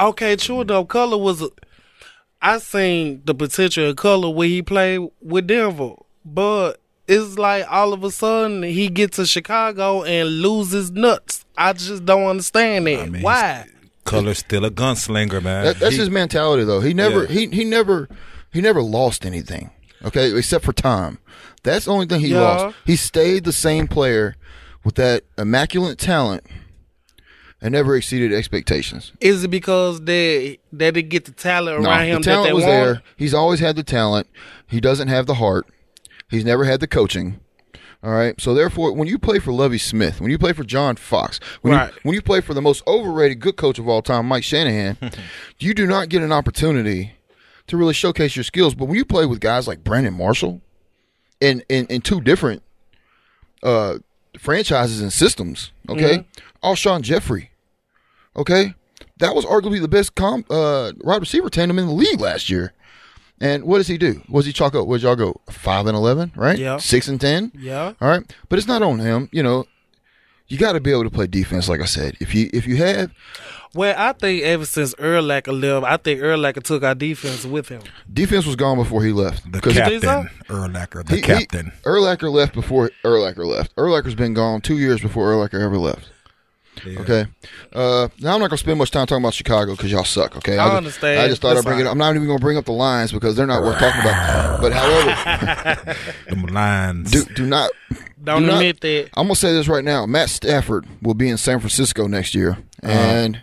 [0.00, 0.84] Okay, true though.
[0.84, 1.42] Cutler was.
[2.40, 7.92] I seen the potential of Cutler when he played with Denver, but it's like all
[7.92, 11.44] of a sudden he gets to Chicago and loses nuts.
[11.56, 13.00] I just don't understand it.
[13.00, 13.66] I mean, Why?
[14.04, 15.64] Cutler's still a gunslinger, man.
[15.64, 16.80] That, that's He- his mentality, though.
[16.80, 17.28] He never, Yeah.
[17.28, 18.08] he he never,
[18.52, 19.70] he never lost anything.
[20.04, 21.18] Okay, except for time.
[21.64, 22.40] That's the only thing he Yeah.
[22.42, 22.76] lost.
[22.86, 24.36] He stayed the same player
[24.84, 26.44] with that immaculate talent
[27.60, 29.12] and never exceeded expectations.
[29.20, 32.48] Is it because they they didn't get the talent No, around him the talent that
[32.50, 32.72] they was want?
[32.72, 33.02] there.
[33.16, 34.28] He's always had the talent.
[34.66, 35.66] He doesn't have the heart.
[36.30, 37.40] He's never had the coaching.
[38.02, 38.40] All right.
[38.40, 41.72] So therefore, when you play for Lovie Smith, when you play for John Fox, when
[41.74, 41.92] Right.
[41.92, 44.96] you when you play for the most overrated good coach of all time, Mike Shanahan,
[45.58, 47.14] you do not get an opportunity
[47.66, 48.74] to really showcase your skills.
[48.76, 50.60] But when you play with guys like Brandon Marshall,
[51.40, 52.62] in in, in two different
[53.64, 53.98] uh,
[54.38, 56.24] franchises and systems, okay,
[56.62, 57.47] Alshon Jeffery,
[58.38, 58.74] okay,
[59.18, 62.72] that was arguably the best com- uh, wide receiver tandem in the league last year.
[63.40, 64.20] And what does he do?
[64.28, 64.86] Was he chalk up?
[64.88, 65.40] Where'd y'all go?
[65.50, 66.58] Five and eleven, right?
[66.58, 66.78] Yeah.
[66.78, 67.52] Six and ten.
[67.54, 67.92] Yeah.
[68.00, 69.28] All right, but it's not on him.
[69.30, 69.66] You know,
[70.48, 71.68] you got to be able to play defense.
[71.68, 73.12] Like I said, if you if you have
[73.74, 77.82] Well, I think ever since Urlacher left, I think Urlacher took our defense with him.
[78.12, 79.44] defense was gone before he left.
[79.44, 80.22] the Because think so?
[80.24, 81.70] captain, Urlacher, the he- he- captain.
[81.84, 83.72] Urlacher left before Urlacher left.
[83.76, 86.08] Urlacher's been gone two years before Urlacher ever left.
[86.86, 87.00] Yeah.
[87.00, 87.26] Okay.
[87.72, 90.36] Uh, now I'm not gonna spend much time talking about Chicago because y'all suck.
[90.36, 90.58] Okay.
[90.58, 91.20] I just- understand.
[91.20, 91.82] I just thought That's I'd bring it.
[91.82, 91.86] fine.
[91.88, 91.92] up.
[91.92, 94.60] I'm not even gonna bring up the Lions because they're not worth talking about.
[94.60, 95.96] But however,
[96.28, 97.10] the Lions.
[97.10, 97.70] do do not.
[98.22, 99.10] Don't do not- admit that.
[99.16, 100.06] I'm gonna say this right now.
[100.06, 103.40] Matt Stafford will be in San Francisco next year, and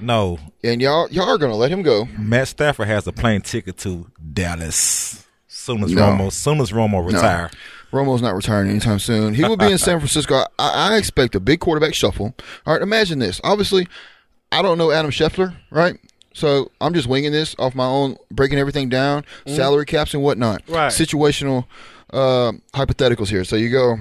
[0.00, 2.06] no, and y'all y'all are gonna let him go.
[2.18, 5.26] Matt Stafford has a plane ticket to Dallas.
[5.48, 6.02] Soon as No.
[6.02, 7.50] Romo, soon as Romo retire.
[7.92, 9.34] Romo's not retiring anytime soon.
[9.34, 10.44] He will be in San Francisco.
[10.58, 12.34] I, I expect a big quarterback shuffle.
[12.66, 13.40] All right, imagine this.
[13.42, 13.88] Obviously,
[14.52, 15.98] I don't know Adam Schefter, right?
[16.32, 20.62] So I'm just winging this off my own, breaking everything down, salary caps and whatnot.
[20.68, 20.92] Right.
[20.92, 21.66] Situational
[22.12, 23.44] uh, hypotheticals here.
[23.44, 23.96] So you go.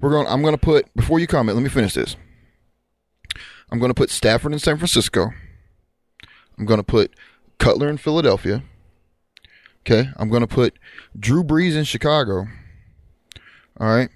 [0.00, 0.26] We're going.
[0.26, 1.56] I'm going to put before you comment.
[1.56, 2.16] Let me finish this.
[3.70, 5.30] I'm going to put Stafford in San Francisco.
[6.58, 7.14] I'm going to put
[7.58, 8.62] Cutler in Philadelphia.
[9.80, 10.08] Okay.
[10.16, 10.78] I'm going to put
[11.18, 12.46] Drew Brees in Chicago.
[13.80, 14.08] All right.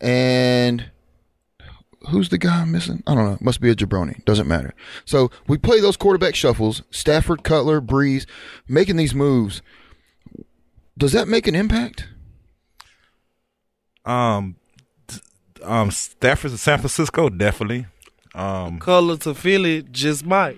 [0.00, 0.90] And
[2.10, 3.02] who's the guy I'm missing?
[3.06, 3.38] I don't know.
[3.40, 4.24] Must be a jabroni.
[4.24, 4.74] Doesn't matter.
[5.04, 6.82] So we play those quarterback shuffles.
[6.90, 8.26] Stafford, Cutler, Brees,
[8.66, 9.62] making these moves.
[10.98, 12.08] Does that make an impact?
[14.04, 14.56] Um,
[15.62, 17.86] um, Stafford to San Francisco definitely.
[18.34, 20.56] Um, Cutler to Philly just might.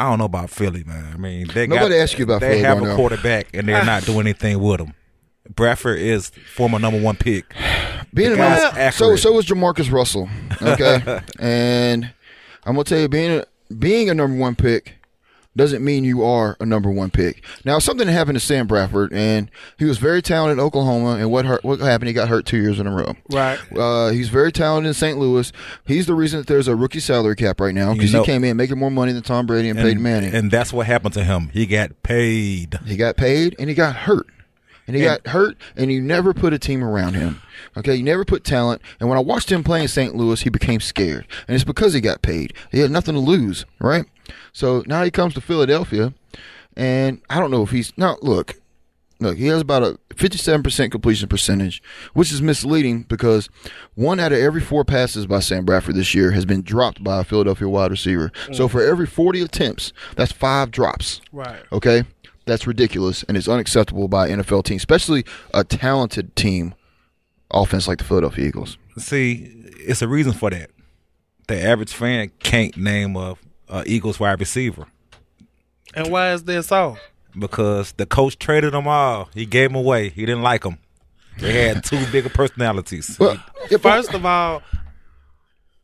[0.00, 1.12] I don't know about Philly, man.
[1.12, 2.94] I mean, they Nobody got, asked you about they Philly, have Darnell.
[2.94, 4.94] a quarterback and they're not doing anything with him.
[5.54, 7.54] Bradford is former number one pick.
[8.14, 9.18] Being The a guy's number, so accurate.
[9.20, 10.28] so was Jamarcus Russell.
[10.62, 12.04] Okay, and
[12.64, 14.94] I'm gonna tell you, being a, being a number one pick
[15.56, 17.44] doesn't mean you are a number one pick.
[17.64, 21.16] Now, something happened to Sam Bradford, and he was very talented in Oklahoma.
[21.16, 22.06] And what hurt, what happened?
[22.08, 23.14] He got hurt two years in a row.
[23.32, 23.58] Right.
[23.76, 25.18] Uh, he's very talented in St.
[25.18, 25.50] Louis.
[25.84, 28.26] He's the reason that there's a rookie salary cap right now because You know- he
[28.32, 30.32] came in making more money than Tom Brady and, Peyton Manning.
[30.32, 31.50] and that's what happened to him.
[31.52, 32.78] He got paid.
[32.86, 34.26] he got paid and he got hurt.
[34.88, 37.40] And he And- got hurt, and you never put a team around him.
[37.76, 38.82] Okay, you never put talent.
[38.98, 40.16] And when I watched him play in St.
[40.16, 42.54] Louis, he became scared, and it's because he got paid.
[42.72, 44.06] He had nothing to lose, right?
[44.52, 46.14] So now he comes to Philadelphia,
[46.76, 48.16] and I don't know if he's now.
[48.22, 48.54] Look,
[49.20, 51.82] look, he has about a fifty-seven percent completion percentage,
[52.14, 53.48] which is misleading because
[53.94, 57.20] one out of every four passes by Sam Bradford this year has been dropped by
[57.20, 58.32] a Philadelphia wide receiver.
[58.52, 58.70] So mm.
[58.70, 61.20] for every forty attempts, that's five drops.
[61.32, 61.60] Right.
[61.72, 62.04] Okay,
[62.48, 66.74] that's ridiculous and it's unacceptable by an NFL team, especially a talented team
[67.50, 68.76] offense like the Philadelphia Eagles.
[68.96, 70.70] See, it's a reason for that.
[71.46, 73.36] The average fan can't name a,
[73.68, 74.86] a Eagles wide receiver
[75.94, 76.98] And why is this so?
[77.38, 79.28] because the coach traded them all.
[79.32, 80.08] He gave them away.
[80.08, 80.78] He didn't like them.
[81.38, 83.16] They had too big of personalities.
[83.18, 83.36] Well,
[83.80, 84.62] First of all,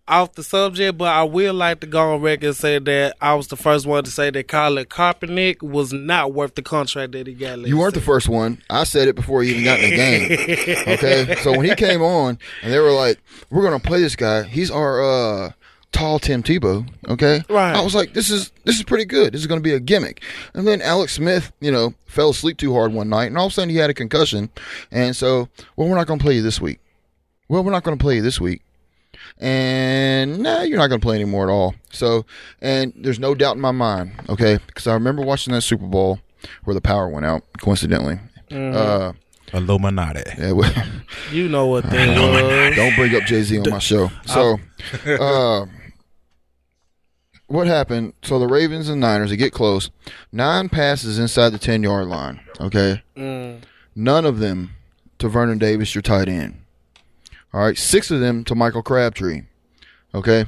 [0.07, 3.35] off the subject, but I will like to go on record and say that I
[3.35, 7.27] was the first one to say that Colin Kaepernick was not worth the contract that
[7.27, 7.61] he got.
[7.61, 8.61] you weren't the first one.
[8.69, 10.95] I said it before he even got in the game.
[10.95, 13.19] Okay, so when he came on and they were like,
[13.51, 14.43] "We're gonna play this guy.
[14.43, 15.53] He's our uh,
[15.93, 17.75] tall Tim Tebow." Okay, Right.
[17.75, 19.33] I was like, "This is this is pretty good.
[19.33, 22.75] This is gonna be a gimmick." And then Alex Smith, you know, fell asleep too
[22.75, 24.51] hard one night, and all of a sudden he had a concussion.
[24.91, 26.79] And so, well, we're not gonna play you this week.
[27.49, 28.61] Well, we're not gonna play you this week.
[29.39, 31.75] And nah, you're not going to play anymore at all.
[31.91, 32.25] So,
[32.61, 36.21] and there's no doubt in my mind, okay, because I remember watching that Super Bowl
[36.65, 38.19] where the power went out, coincidentally.
[38.51, 39.13] Uh,
[39.53, 40.23] Illuminati.
[40.39, 40.73] yeah, well,
[41.33, 42.77] You know what thing was.
[42.77, 44.11] don't bring up Jay Z on my show.
[44.27, 44.59] So,
[45.07, 45.67] uh,
[47.47, 48.15] what happened?
[48.23, 49.91] So the Ravens and Niners, they get close.
[50.33, 53.03] Nine passes inside the 10 yard line, okay?
[53.17, 53.63] Mm.
[53.95, 54.71] None of them
[55.19, 56.61] to Vernon Davis, your tight end.
[57.55, 59.43] All right, six of them to Michael Crabtree.
[60.13, 60.45] Okay.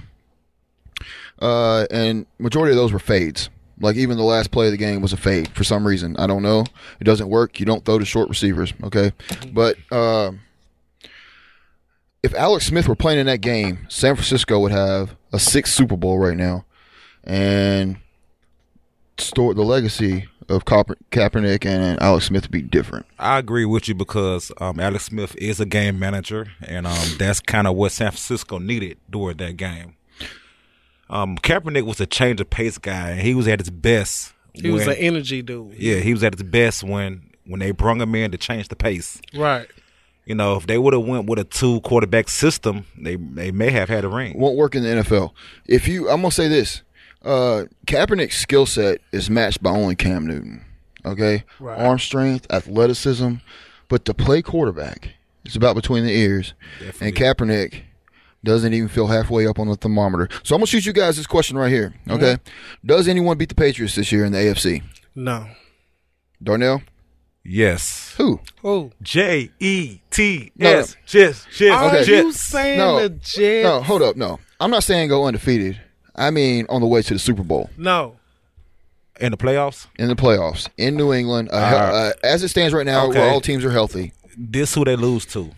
[1.41, 3.49] Uh, and majority of those were fades.
[3.79, 6.17] Like even the last play of the game was a fade for some reason.
[6.17, 6.65] I don't know.
[6.99, 7.61] It doesn't work.
[7.61, 8.75] You don't throw to short receivers.
[8.83, 9.13] Okay.
[9.53, 10.33] But uh,
[12.25, 15.97] if Alex Smith were playing in that game, San Francisco would have a sixth Super
[15.97, 16.65] Bowl right now,
[17.23, 17.99] and
[19.17, 23.07] store the legacy of Kaep- Kaepernick and Alex Smith would be different.
[23.19, 27.41] I agree with you because um, Alex Smith is a game manager, and um, that's
[27.41, 29.97] kind of what San Francisco needed during that game.
[31.09, 34.33] Um, Kaepernick was a change of pace guy, and he was at his best.
[34.55, 35.75] He was an energy dude.
[35.75, 38.77] yeah, he was at his best when when they brung him in to change the
[38.77, 39.21] pace.
[39.35, 39.69] Right.
[40.25, 43.71] You know, if they would have went with a two quarterback system, they they may
[43.71, 44.37] have had a ring.
[44.37, 45.31] won't work in the NFL.
[45.67, 46.83] If you, I'm gonna say this:
[47.27, 50.65] uh, Kaepernick's skill set is matched by only Cam Newton.
[51.05, 51.79] Okay, Right.
[51.79, 53.35] arm strength, athleticism,
[53.89, 55.11] but to play quarterback,
[55.45, 56.55] it's about between the ears.
[56.81, 57.07] Definitely.
[57.09, 57.83] And Kaepernick
[58.43, 60.29] doesn't even feel halfway up on the thermometer.
[60.43, 61.95] So I'm gonna shoot you guys this question right here.
[62.11, 62.39] Okay,
[62.85, 64.83] does anyone beat the Patriots this year in the AFC?
[65.15, 65.47] No.
[66.43, 66.83] Darnell,
[67.49, 68.15] Yes.
[68.17, 68.41] Who?
[68.63, 68.91] Who?
[69.01, 70.79] J E T No, no.
[70.81, 70.97] S.
[71.07, 71.47] Jets.
[71.57, 71.71] Jets.
[71.77, 72.01] Are Okay.
[72.01, 72.43] you Jets.
[72.43, 73.63] saying No, the Jets?
[73.65, 74.17] No, hold up.
[74.17, 75.81] No, I'm not saying go undefeated.
[76.17, 78.17] I mean on the way to the Super Bowl No.
[79.21, 81.49] In the playoffs, in the playoffs in New England.
[81.51, 83.19] Uh, Uh, uh, as it stands right now, okay.
[83.21, 84.13] where all teams are healthy.
[84.37, 85.53] this who they lose to.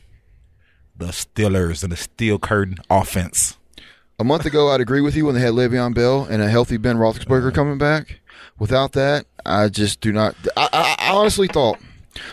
[0.97, 3.57] The Steelers and the Steel Curtain offense.
[4.19, 6.77] A month ago, I'd agree with you when they had Le'Veon Bell and a healthy
[6.77, 8.19] Ben Roethlisberger coming back.
[8.59, 10.35] Without that, I just do not.
[10.57, 11.79] I, I, I honestly thought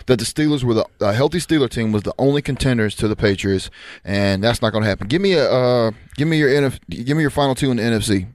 [0.08, 3.16] that the Steelers were the a healthy Steeler team was the only contenders to the
[3.16, 3.70] Patriots,
[4.04, 5.08] and that's not going to happen.
[5.08, 7.84] Give me a uh, give me your NF, give me your final two in the
[7.84, 8.28] NFC.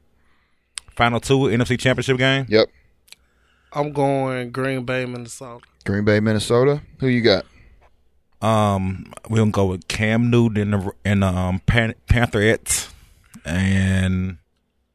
[0.97, 2.47] Final two NFC Championship game.
[2.49, 2.69] Yep,
[3.73, 5.65] I'm going Green Bay, Minnesota.
[5.85, 6.83] Green Bay, Minnesota.
[6.99, 7.47] Who you got?
[8.43, 12.91] Um, we're gonna go with Cam Newton in the in the um, Pan- Pantherettes,
[13.45, 14.39] and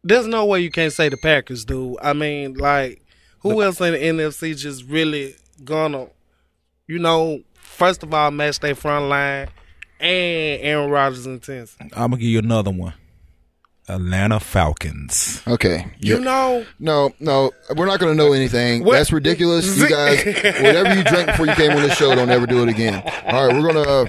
[0.04, 1.98] There's no way you can't say the Packers, dude.
[2.02, 3.04] I mean, like,
[3.40, 6.08] who else in the NFC just really gonna,
[6.88, 9.48] you know, first of all, match their front line
[10.00, 11.76] and Aaron Rodgers' intense.
[11.80, 12.94] I'm gonna give you another one.
[13.88, 15.44] Atlanta Falcons.
[15.48, 18.84] Okay, You know, No, no, we're not going to know anything.
[18.84, 18.94] What?
[18.94, 19.78] That's ridiculous.
[19.78, 22.70] You guys, whatever you drank before you came on the show, don't ever do it
[22.70, 23.04] again.
[23.28, 24.06] All right, we're gonna uh,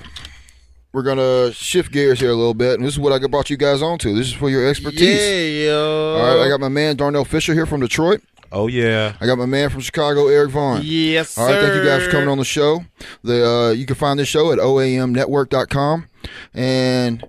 [0.93, 3.59] we're gonna shift gears here a little bit, and this is what I brought you
[3.59, 4.15] guys onto.
[4.15, 5.21] This is for your expertise.
[5.21, 6.17] yeah, yo.
[6.17, 8.23] All right, I got my man Darnel Fisher here from Detroit.
[8.59, 10.81] Oh yeah, I got my man from Chicago, Eric Vaughn.
[10.83, 11.43] Yes, sir.
[11.43, 12.85] All right, thank you guys for coming on the show.
[13.23, 16.07] The uh, you can find this show at oamnetwork.com.
[16.55, 17.23] And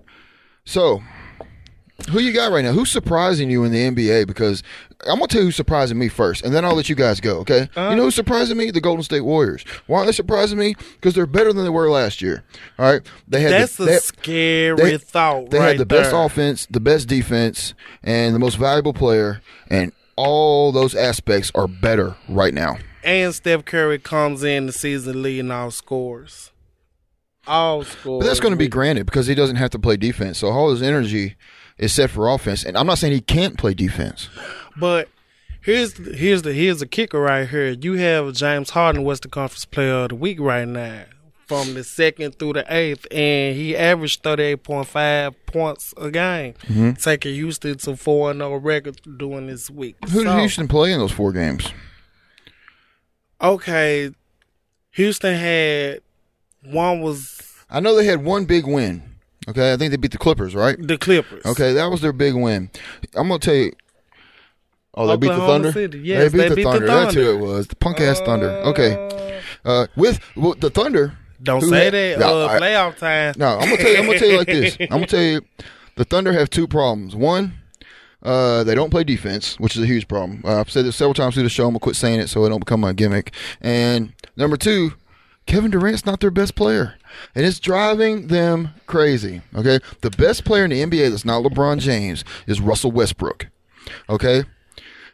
[0.63, 1.03] so,
[2.11, 2.71] who you got right now?
[2.71, 4.25] Who's surprising you in the NBA?
[4.25, 4.63] Because
[5.01, 7.39] I'm gonna tell you who's surprising me first, and then I'll let you guys go.
[7.39, 7.67] Okay?
[7.75, 8.71] you know who's surprising me?
[8.71, 9.63] The Golden State Warriors.
[9.87, 10.75] Why are they surprising me?
[10.93, 12.45] Because they're better than they were last year.
[12.79, 15.49] All right, they had That's the, a they- scary they- thought.
[15.49, 19.91] they right had the best offense, the best defense, and the most valuable player, and
[20.17, 22.77] all those aspects are better right now.
[23.03, 26.51] and Steph Curry comes in the season leading all scores.
[27.47, 28.23] All scores.
[28.23, 30.39] But that's going to be granted because he doesn't have to play defense.
[30.39, 31.35] So all his energy
[31.77, 32.65] is set for offense.
[32.65, 34.27] And I'm not saying he can't play defense.
[34.77, 35.07] But
[35.61, 37.69] here's here's the here's the kicker right here.
[37.69, 41.05] You have James Harden, Western Conference Player of the Week right now,
[41.47, 46.11] from the second through the eighth, and he averaged thirty eight point five points a
[46.11, 46.91] game, Mm-hmm.
[46.93, 49.95] taking Houston to four and zero record during this week.
[50.09, 51.71] Who did So, Houston play in those four games?
[53.41, 54.11] Okay,
[54.91, 56.01] Houston had
[56.63, 59.03] one was I know they had one big win.
[59.47, 60.75] Okay, I think they beat the Clippers, right?
[60.79, 61.45] the Clippers.
[61.45, 62.69] Okay, that was their big win.
[63.15, 63.71] I'm gonna tell you.
[64.93, 65.71] Oh, they beat the Thunder.
[65.71, 65.99] City.
[65.99, 66.87] Yes, they beat they the beat the Thunder.
[66.87, 67.67] That's who it was.
[67.67, 68.49] The punk ass Thunder.
[68.49, 71.17] Okay, uh, with well, the Thunder.
[71.41, 72.19] Don't who say had- that.
[72.19, 73.33] No, uh, I- playoff time.
[73.37, 73.97] No, I'm gonna tell you.
[73.97, 74.77] I'm gonna tell you like this.
[74.81, 75.41] I'm gonna tell you,
[75.95, 77.15] the Thunder have two problems.
[77.15, 77.53] One,
[78.23, 80.41] uh, they don't play defense, which is a huge problem.
[80.43, 81.65] Uh, I've said this several times through the show.
[81.65, 83.33] I'm gonna quit saying it so it don't become my gimmick.
[83.61, 84.93] And number two,
[85.45, 86.95] Kevin Durant's not their best player,
[87.35, 89.41] and it's driving them crazy.
[89.55, 93.47] Okay, the best player in the NBA that's not LeBron James is Russell Westbrook.
[94.09, 94.43] Okay.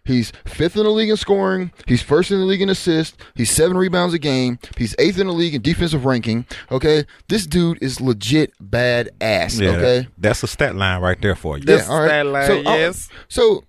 [0.06, 1.72] He's fifth in the league in scoring.
[1.88, 3.18] He's first in the league in assists.
[3.36, 4.60] He's seven rebounds a game.
[4.78, 6.46] He's eighth in the league in defensive ranking.
[6.72, 9.58] Okay, this dude is legit bad ass.
[9.58, 9.70] yeah.
[9.70, 11.64] Okay, that's a stat line right there for you.
[11.64, 12.08] That's yeah, all right.
[12.08, 13.10] stat line, so, uh, yes.
[13.30, 13.64] so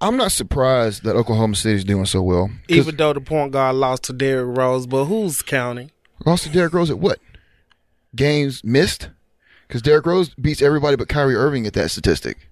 [0.00, 4.04] I'm not surprised that Oklahoma City's doing so well, Even though the point guard lost
[4.04, 5.90] to Derrick Rose, but who's counting?
[6.24, 7.18] lost to Derrick Rose at what
[8.16, 9.10] games missed?
[9.68, 12.48] Because Derrick Rose beats everybody but Kyrie Irving at that statistic.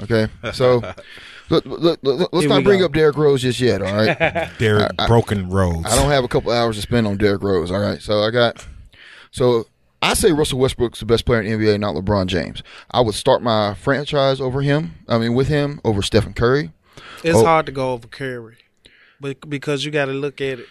[0.00, 0.82] Okay, so.
[1.50, 2.86] Look, look, look, let's Here not bring go.
[2.86, 4.48] up Derrick Rose just yet, all right?
[4.58, 5.84] Derek Broken Rose.
[5.84, 7.70] I don't have a couple hours to spend on Derrick Rose.
[7.70, 8.66] All right, so I got
[9.32, 9.66] so
[10.02, 12.62] I say Russell Westbrook's the best player in the NBA, not LeBron James.
[12.90, 14.94] I would start my franchise over him.
[15.08, 16.70] I mean, with him over Stephen Curry.
[17.24, 17.44] It's Oh.
[17.44, 18.56] hard to go over Curry,
[19.20, 20.66] but because you got to look at it.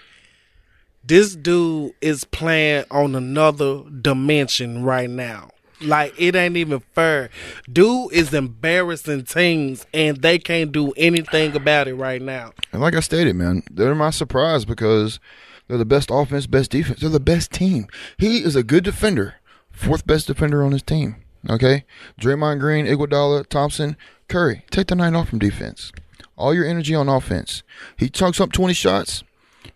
[1.04, 5.50] This dude is playing on another dimension right now.
[5.82, 7.30] Like it ain't even fair.
[7.72, 12.52] Dude is embarrassing teams, and they can't do anything about it right now.
[12.72, 15.20] And like I stated, man, they're my surprise because
[15.68, 17.00] they're the best offense, best defense.
[17.00, 17.88] They're the best team.
[18.18, 19.36] He is a good defender,
[19.72, 21.18] fourth best defender on his team.
[21.50, 21.86] Okay,
[22.20, 23.96] Draymond Green, Iguodala, Thompson,
[24.28, 24.66] Curry.
[24.72, 25.94] Take the night off from defense.
[26.36, 27.64] All your energy on offense.
[27.98, 29.24] He chunks up twenty shots,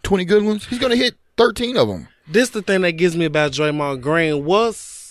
[0.01, 0.65] twenty good ones.
[0.65, 2.09] He's gonna hit thirteen of them.
[2.27, 4.43] This the thing that gives me about Draymond Green.
[4.45, 5.02] What's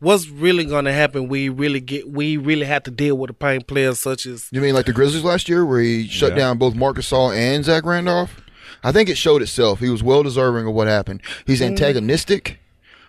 [0.00, 1.28] what's really gonna happen?
[1.28, 4.60] We really get we really have to deal with the pain players such as You
[4.60, 6.38] mean like the Grizzlies last year, where he shut Yeah.
[6.38, 8.40] down both Marcus Gasol and Zach Randolph?
[8.84, 9.80] I think it showed itself.
[9.80, 11.22] He was well deserving of what happened.
[11.46, 11.70] He's mm-hmm.
[11.70, 12.60] antagonistic.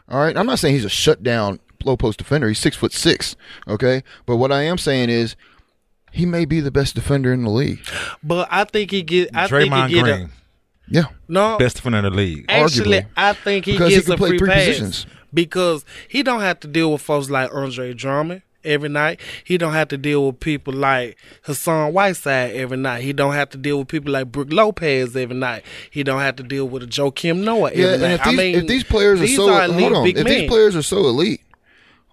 [0.09, 2.47] All right, I'm not saying he's a shutdown low post defender.
[2.47, 3.35] He's six foot six.
[3.67, 5.35] Okay, but what I am saying is
[6.11, 7.79] he may be the best defender in the league.
[8.23, 9.29] But I think he get.
[9.35, 10.03] I Draymond think he get.
[10.03, 10.21] Green.
[10.21, 10.29] A,
[10.89, 11.03] Yeah.
[11.27, 12.45] No, Best defender in the league.
[12.47, 13.07] Actually, arguably.
[13.17, 15.05] I think he Because he gets can a play free three pass positions.
[15.33, 19.19] Because he don't have to deal with folks like Andre Drummond every night.
[19.43, 23.03] He don't have to deal with people like Hassan Whiteside every night.
[23.03, 25.63] He don't have to deal with people like Brook Lopez every night.
[25.91, 28.11] He don't have to deal with a Joakim Noah every Yeah, and night.
[28.13, 30.23] if these, I mean, if these players are these so elite hold on, big if
[30.25, 30.33] men.
[30.33, 31.41] these players are so elite,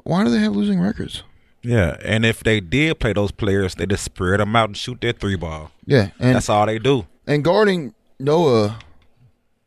[0.03, 1.23] why do they have losing records?
[1.63, 5.01] Yeah, and if they did play those players, they just spread them out and shoot
[5.01, 5.71] their three ball.
[5.87, 7.07] Yeah, and That's all they do.
[7.27, 8.79] and guarding Noah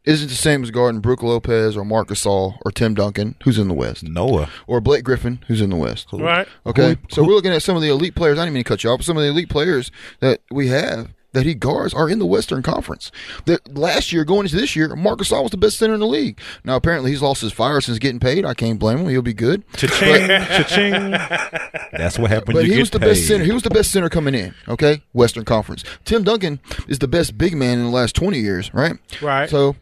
[0.07, 3.67] isn't the same as guarding Brook Lopez or Marc Gasol or Tim Duncan, who's in
[3.67, 4.49] the West, Noah.
[4.65, 6.07] or Blake Griffin, who's in the West.
[6.13, 6.47] right?
[6.65, 8.39] Okay, Who- so we're looking at some of the elite players.
[8.39, 8.99] I didn't mean to cut you off.
[8.99, 9.91] But some of the elite players
[10.21, 13.11] that we have that he guards are in the Western Conference.
[13.45, 16.07] That last year, going into this year, Marcus Gasol was the best center in the
[16.07, 16.39] league.
[16.63, 18.43] Now, apparently, he's lost his fire since getting paid.
[18.45, 19.09] I can't blame him.
[19.09, 19.63] He'll be good.
[19.75, 21.11] Cha-ching, cha-ching.
[21.91, 22.55] That's what happened.
[22.55, 23.07] But you he get was the paid.
[23.09, 23.43] best center.
[23.43, 24.55] He was the best center coming in.
[24.67, 25.83] Okay, Western Conference.
[26.05, 28.73] Tim Duncan is the best big man in the last twenty years.
[28.73, 28.95] Right.
[29.21, 29.49] Right.
[29.49, 29.75] So.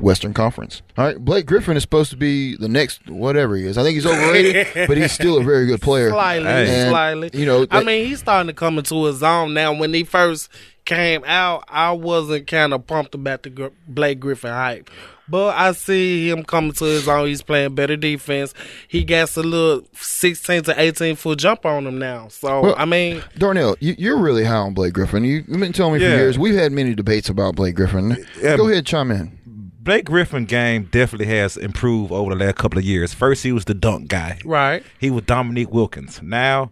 [0.00, 0.82] Western Conference.
[0.96, 3.78] All right, Blake Griffin is supposed to be the next whatever he is.
[3.78, 6.10] I think he's overrated, but he's still a very good player.
[6.10, 7.30] Slightly, And, slightly.
[7.32, 9.72] You know, I that- mean, he's starting to come into his zone now.
[9.72, 10.48] When he first
[10.84, 14.90] came out, I wasn't kind of pumped about the Gr- Blake Griffin hype.
[15.28, 17.28] But I see him coming to his own.
[17.28, 18.52] He's playing better defense.
[18.88, 22.26] He got a little 16 to 18 foot jump on him now.
[22.28, 25.22] So, Well, I mean, Darnell, you, you're really high on Blake Griffin.
[25.24, 26.38] You, you've been telling me for years.
[26.38, 28.16] We've had many debates about Blake Griffin.
[28.42, 28.56] Yeah.
[28.56, 29.38] Go ahead, chime in.
[29.82, 33.12] Blake Griffin game definitely has improved over the last couple of years.
[33.12, 34.38] First, he was the dunk guy.
[34.44, 34.84] right.
[35.00, 36.22] He was Dominique Wilkins.
[36.22, 36.70] Now,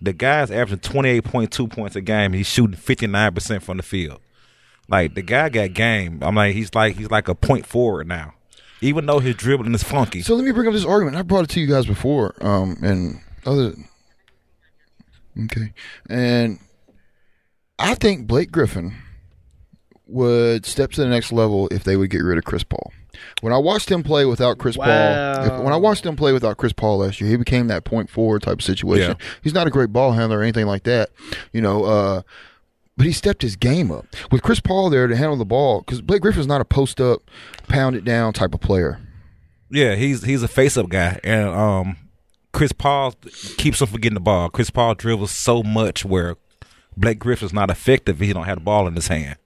[0.00, 2.32] the guy's averaging twenty eight point two points a game.
[2.34, 4.20] He's shooting fifty nine percent from the field.
[4.88, 6.22] Like the guy got game.
[6.22, 8.34] I'm like he's like he's like a point forward now.
[8.80, 10.22] Even though his dribbling is funky.
[10.22, 11.16] So let me bring up this argument.
[11.16, 13.72] I brought it to you guys before, um, and other.
[15.44, 15.72] Okay,
[16.08, 16.60] and
[17.78, 18.94] I think Blake Griffin
[20.06, 22.92] would step to the next level if they would get rid of Chris Paul.
[23.40, 26.58] When I watched him play without Chris Paul, if, when I watched him play without
[26.58, 29.16] Chris Paul last year, he became that point forward type of situation.
[29.18, 29.26] Yeah.
[29.42, 31.10] He's not a great ball handler or anything like that,
[31.52, 31.84] you know.
[31.84, 32.22] Uh,
[32.96, 36.00] but he stepped his game up with Chris Paul there to handle the ball because
[36.00, 37.22] Blake Griffin's not a post up,
[37.68, 39.00] pound it down type of player.
[39.70, 41.96] Yeah, he's he's a face up guy, and um,
[42.52, 43.14] Chris Paul
[43.58, 44.48] keeps him from getting the ball.
[44.48, 46.36] Chris Paul dribbles so much where
[46.96, 49.36] Blake Griffin's not effective if he don't have the ball in his hand.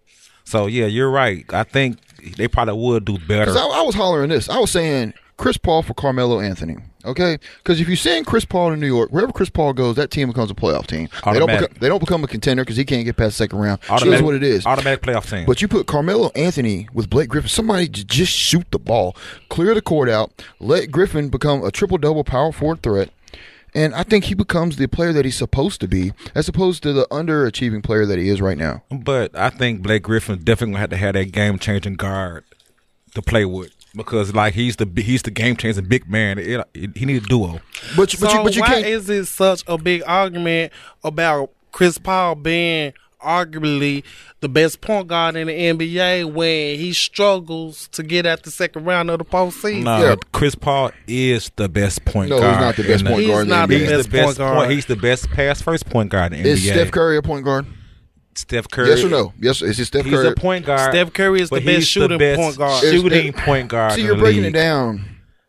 [0.50, 1.44] So yeah, you're right.
[1.54, 1.98] I think
[2.36, 3.52] they probably would do better.
[3.56, 4.48] I, I was hollering this.
[4.48, 6.76] I was saying Chris Paul for Carmelo Anthony.
[7.04, 10.10] Okay, because if you send Chris Paul to New York, wherever Chris Paul goes, that
[10.10, 11.08] team becomes a playoff team.
[11.24, 13.58] They don't, become, they don't become a contender because he can't get past the second
[13.60, 13.80] round.
[13.88, 14.66] Automatic- what it is.
[14.66, 15.46] Automatic playoff team.
[15.46, 19.16] But you put Carmelo Anthony with Blake Griffin, somebody just shoot the ball,
[19.48, 23.08] clear the court out, let Griffin become a triple double power forward threat.
[23.74, 26.92] And I think he becomes the player that he's supposed to be, as opposed to
[26.92, 28.82] the underachieving player that he is right now.
[28.90, 32.44] But I think Blake Griffin definitely gonna have to have that game changing guard
[33.14, 36.38] to play with because like he's the he's the game changing big man.
[36.38, 37.60] It, it- he needs a duo.
[37.96, 38.86] But, but you, but you why can't.
[38.86, 40.72] is it such a big argument
[41.04, 42.92] about Chris Paul being
[43.22, 44.02] arguably
[44.40, 48.84] the best point guard in the NBA when he struggles to get at the second
[48.84, 49.84] round of the postseason?
[49.84, 50.16] No, Yeah.
[50.32, 52.42] Chris Paul is the best point guard.
[52.42, 53.80] No, he's not the best point He's guard in the not the NBA.
[53.80, 54.56] He's best the best point guard.
[54.58, 54.70] point.
[54.72, 56.66] He's the best pass first point guard in the Is NBA.
[56.70, 57.66] Is Steph Curry a point guard?
[58.36, 58.88] Steph Curry.
[58.88, 59.32] Yes or no?
[59.40, 59.60] Yes.
[59.60, 60.12] Is it Steph Curry?
[60.16, 60.92] He's a point guard.
[60.92, 62.82] Steph Curry is the best he's shooting best point guard.
[62.82, 63.92] Shooting is- point guard.
[63.92, 64.54] See, in you're the breaking league.
[64.54, 65.04] it down.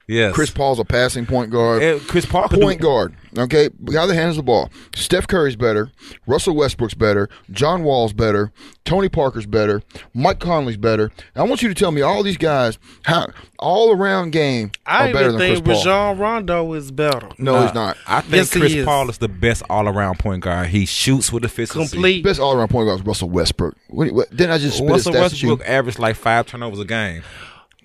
[0.07, 0.33] Yes.
[0.33, 1.81] Chris Paul's a passing point guard.
[1.81, 3.15] Eh, Chris Paul could point do, guard.
[3.37, 4.69] Okay, the guy that handles the ball.
[4.93, 5.89] Steph Curry's better.
[6.27, 7.29] Russell Westbrook's better.
[7.49, 8.51] John Wall's better.
[8.83, 9.81] Tony Parker's better.
[10.13, 11.05] Mike Conley's better.
[11.33, 13.27] And I want you to tell me all these guys how
[13.57, 15.75] all around game are I better even than Chris think Paul.
[15.75, 17.29] Rajon Rondo is better.
[17.37, 17.97] no, Nah, he's not.
[18.05, 18.85] I think Yes, Chris is.
[18.85, 20.67] Paul is the best all around point guard.
[20.67, 21.89] He shoots with efficiency.
[21.95, 22.23] Complete.
[22.25, 23.77] Best all around point guard is Russell Westbrook.
[23.87, 25.49] What, what, didn't I just spit Russell his stats at you?
[25.51, 27.23] Westbrook averaged like five turnovers a game.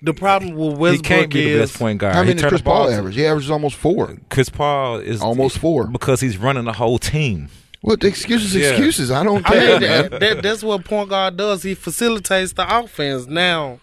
[0.01, 2.13] The problem with Westbrook is He can't be the is best point guard.
[2.15, 3.15] How He many does Chris ball Paul average?
[3.15, 4.15] He averages almost four.
[4.29, 5.87] Chris Paul is Almost four.
[5.87, 7.49] because he's running the whole team.
[7.81, 8.53] What the excuses?
[8.55, 8.69] Yeah.
[8.69, 9.11] Excuses.
[9.11, 11.63] I don't I care, mean, that, that, that's what point guard does.
[11.63, 13.27] He facilitates the offense.
[13.27, 13.79] Now,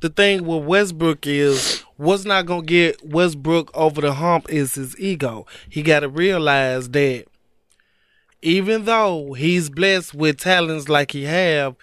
[0.00, 4.98] the thing with Westbrook is what's not gonna get Westbrook over the hump is his
[4.98, 5.46] ego.
[5.68, 7.26] He got to realize that
[8.42, 11.76] even though he's blessed with talents like he have,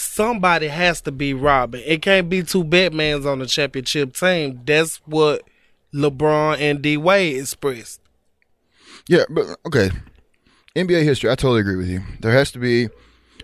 [0.00, 1.82] somebody has to be Robin.
[1.84, 4.60] It can't be two Batmans on the championship team.
[4.64, 5.42] That's what
[5.94, 8.00] LeBron and D Wade expressed.
[9.08, 9.90] Yeah, but okay.
[10.76, 12.00] NBA history, I totally agree with you.
[12.20, 12.88] There has to be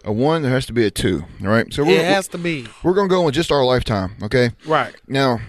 [0.04, 1.24] a one, there has to be a two.
[1.42, 1.72] All right.
[1.72, 4.50] So we're, It has to be we're gonna go in just our lifetime, okay?
[4.66, 5.40] right, Now,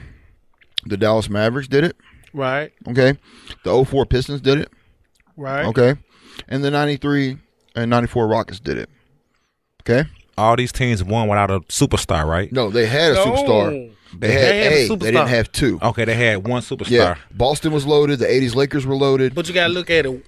[0.85, 1.95] the Dallas Mavericks did it,
[2.33, 3.17] right, okay?
[3.63, 4.69] The 04 Pistons did it,
[5.35, 5.65] right.
[5.67, 5.95] okay?
[6.47, 7.37] And the 93
[7.75, 8.89] and 94 Rockets did it.
[9.81, 10.09] Okay?
[10.37, 12.51] All these teams won without a superstar, right?
[12.51, 13.25] No, they had a No.
[13.25, 13.91] superstar.
[14.19, 14.95] They had, They had a a.
[14.97, 15.79] They didn't have two.
[15.81, 16.89] Okay, they had one superstar.
[16.89, 18.19] Yeah, Boston was loaded.
[18.19, 19.35] The '80s Lakers were loaded.
[19.35, 20.25] But you gotta look at it.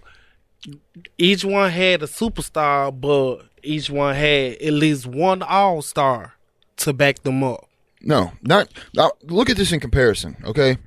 [1.18, 6.34] Each one had a superstar, but each one had at least one all star
[6.78, 7.68] to back them up.
[8.02, 8.68] No, not.
[8.94, 10.38] Now, look at this in comparison.
[10.46, 10.78] Okay,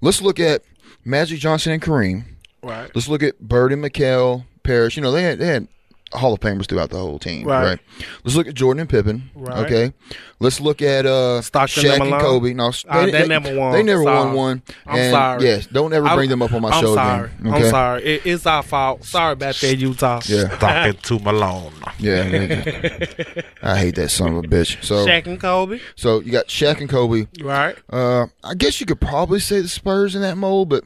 [0.00, 0.62] let's look at
[1.04, 2.24] Magic Johnson and Kareem.
[2.62, 2.90] Right.
[2.94, 4.96] Let's look at Bird and McHale, Parish.
[4.96, 5.68] You know, they had they had
[6.12, 7.46] Hall of Famers throughout the whole team.
[7.46, 7.64] Right.
[7.64, 7.78] Right.
[8.24, 9.30] Let's look at Jordan and Pippen.
[9.34, 9.58] Right.
[9.66, 9.92] Okay.
[10.40, 12.54] Let's look at uh, Stockton Shaq and and Kobe.
[12.54, 13.72] No, Ah, they never won.
[13.72, 14.26] They never Sorry.
[14.26, 14.62] won one.
[14.86, 15.42] I'm And, sorry.
[15.44, 17.30] Yes, don't ever bring them up on my I'm show sorry.
[17.40, 17.52] again.
[17.54, 17.64] Okay?
[17.64, 18.02] I'm sorry.
[18.04, 19.04] It, it's our fault.
[19.04, 20.20] Sorry about that, Utah.
[20.26, 20.48] Yeah.
[20.56, 21.74] Talking to Malone.
[21.98, 22.22] Yeah.
[23.62, 24.82] I hate that son of a bitch.
[24.82, 25.80] So, Shaq and Kobe.
[25.96, 27.26] so you got Shaq and Kobe.
[27.42, 27.76] Right.
[27.90, 30.84] Uh, I guess you could probably say the Spurs in that mold, but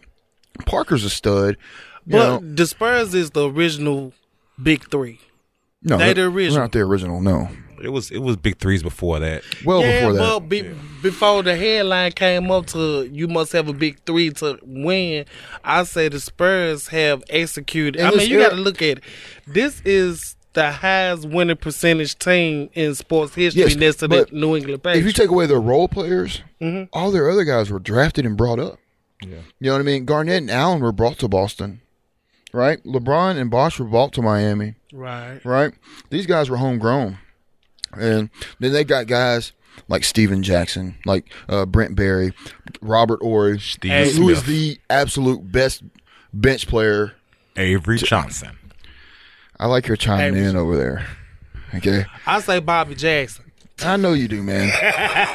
[0.67, 1.57] Parker's a stud.
[2.07, 4.13] You But know, the Spurs is the original
[4.61, 5.21] big three.
[5.83, 6.61] no, they they're- the original.
[6.63, 7.21] not the original.
[7.21, 7.49] No,
[7.83, 9.43] It was it was big threes before that.
[9.65, 10.21] well yeah, before that.
[10.21, 10.63] but be,
[11.03, 15.25] before the headline came up to you must have a big three to win,
[15.65, 17.97] I say the Spurs have executed.
[18.01, 19.05] In I mean, you got to look at it.
[19.47, 24.33] This is the highest winning percentage team in sports history Yes, next to the but
[24.35, 26.85] New England if you take away their role players, Mm-hmm.
[26.93, 28.79] all their other guys were drafted and brought up.
[29.21, 29.39] Yeah.
[29.59, 30.05] You know what I mean?
[30.05, 31.81] Garnett and Allen were brought to Boston,
[32.53, 32.83] right?
[32.85, 35.41] LeBron and Bosh were bought to Miami, right.
[35.45, 35.73] right?
[36.11, 37.19] These guys were homegrown,
[37.93, 38.31] and
[38.61, 39.53] then they got guys
[39.89, 42.33] like Stephen Jackson, like uh, Brent Barry,
[42.81, 44.39] Robert Horry, Steve who Smith.
[44.39, 45.83] is the absolute best
[46.33, 47.13] bench player.
[47.57, 48.57] Avery Johnson.
[49.59, 51.07] I like your chiming Hey, in over there.
[51.75, 53.52] Okay, I say Bobby Jackson.
[53.87, 54.71] I know you do, man.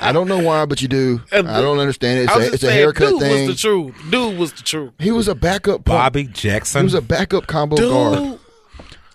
[0.01, 1.21] I don't know why, but you do.
[1.31, 2.23] I don't understand it.
[2.23, 3.47] It's a, just it's a haircut dude thing.
[3.47, 3.95] was the truth.
[4.09, 4.93] Dude was the truth.
[4.99, 5.85] He was a backup.
[5.85, 5.97] pump.
[5.97, 6.81] Bobby Jackson.
[6.81, 8.36] He was a backup combo guard.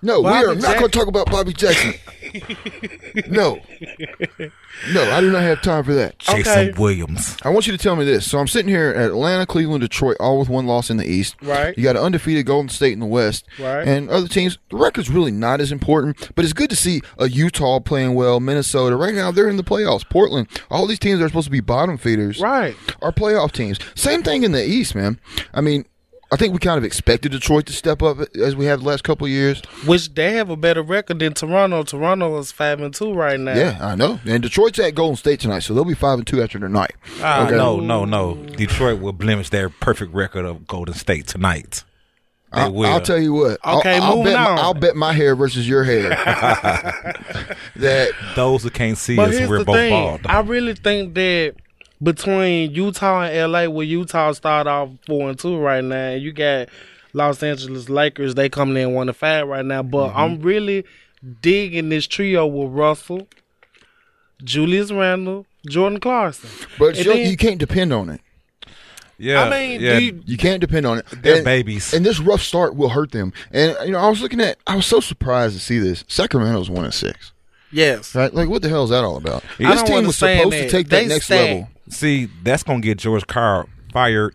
[0.02, 1.94] Dude, No, we Bobby are not going to talk about Bobby Jackson.
[3.30, 3.60] no,
[4.92, 6.18] no, I do not have time for that.
[6.18, 6.72] Jason okay.
[6.78, 7.36] Williams.
[7.42, 8.28] I want you to tell me this.
[8.28, 11.36] So I'm sitting here at Atlanta, Cleveland, Detroit, all with one loss in the East.
[11.42, 11.76] Right.
[11.76, 13.46] You got an undefeated Golden State in the West.
[13.58, 13.86] Right.
[13.86, 17.28] And other teams, the record's really not as important, but it's good to see a
[17.28, 18.96] Utah playing well, Minnesota.
[18.96, 20.08] Right now, they're in the playoffs.
[20.08, 22.74] Portland, all these teams that are supposed to be bottom feeders right.
[23.02, 23.78] are playoff teams.
[23.94, 25.20] Same thing in the East, man.
[25.54, 25.84] I mean,
[26.32, 29.04] I think we kind of expected Detroit to step up as we have the last
[29.04, 29.60] couple of years.
[29.86, 31.82] Which they have a better record than Toronto.
[31.82, 33.54] Toronto is five and two right now.
[33.54, 34.18] Yeah, I know.
[34.24, 36.92] And Detroit's at Golden State tonight, so they'll be five and two after tonight.
[37.20, 37.56] Ah, Okay.
[37.56, 38.34] No, no, no.
[38.34, 41.84] Detroit will blemish their perfect record of Golden State tonight.
[42.54, 42.84] They I'll.
[42.84, 43.58] I'll tell you what.
[43.62, 44.54] I'll- Okay, I'll, bet on.
[44.56, 46.08] My, I'll bet my hair versus your hair.
[47.76, 49.90] that Those who can't see But us, we're both thing.
[49.90, 50.20] bald.
[50.26, 51.54] I really think that
[52.02, 56.32] between Utah and LA, where Utah start off four and two right now, and you
[56.32, 56.68] got
[57.12, 59.82] Los Angeles Lakers, they coming in one to five right now.
[59.82, 60.18] But Mm-hmm.
[60.18, 60.84] I'm really
[61.40, 63.28] digging this trio with Russell,
[64.42, 66.50] Julius Randle, Jordan Clarkson.
[66.78, 68.20] but you, then- you can't depend on it.
[69.18, 69.98] yeah, I mean, yeah.
[69.98, 71.06] you, You can't depend on it.
[71.22, 71.92] They're And- babies.
[71.94, 73.32] And this rough start will hurt them.
[73.52, 74.58] And you know, I was looking at.
[74.66, 76.04] I was so surprised to see this.
[76.08, 77.32] Sacramento's one and six.
[77.70, 78.14] yes.
[78.16, 78.34] Right?
[78.34, 79.44] Like, what the hell is that all about?
[79.60, 81.42] I this don't team was understand supposed to take that They next stacked.
[81.50, 81.68] level.
[81.88, 84.34] See, that's gonna get George Karl fired.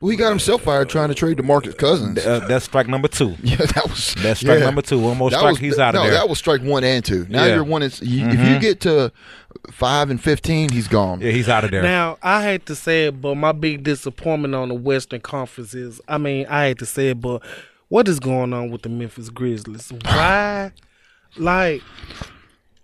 [0.00, 2.24] Well, he got himself fired trying to trade DeMarcus Cousins.
[2.24, 3.34] Uh, that's strike number two.
[3.42, 4.66] Yeah, that was That's strike yeah.
[4.66, 5.00] number two.
[5.00, 6.12] One more That strike, was- he's out of no, there.
[6.12, 7.26] that was strike one and two.
[7.28, 7.54] Now Yeah.
[7.56, 7.82] you're one.
[7.82, 9.10] And, you, If you get to
[9.72, 11.20] five and fifteen, he's gone.
[11.20, 11.82] yeah, he's out of there.
[11.82, 16.00] Now, I hate to say it, but my big disappointment on the Western Conference is
[16.06, 17.42] I mean, I hate to say it, but
[17.88, 19.90] what is going on with the Memphis Grizzlies?
[20.04, 20.70] Why?
[21.36, 21.82] Like,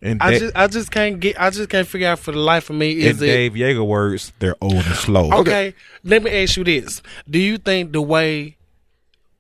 [0.05, 2.39] and I Da- just I just can't get I just can't figure out for the
[2.39, 5.33] life of me in is it Dave Joerger words, they're old and slow.
[5.41, 5.75] okay,
[6.05, 7.03] let me ask you this.
[7.29, 8.57] Do you think the way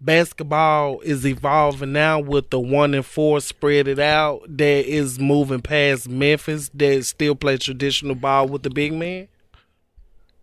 [0.01, 5.61] basketball is evolving now with the one and four spread it out that is moving
[5.63, 9.29] past Memphis that still play traditional ball with the big man?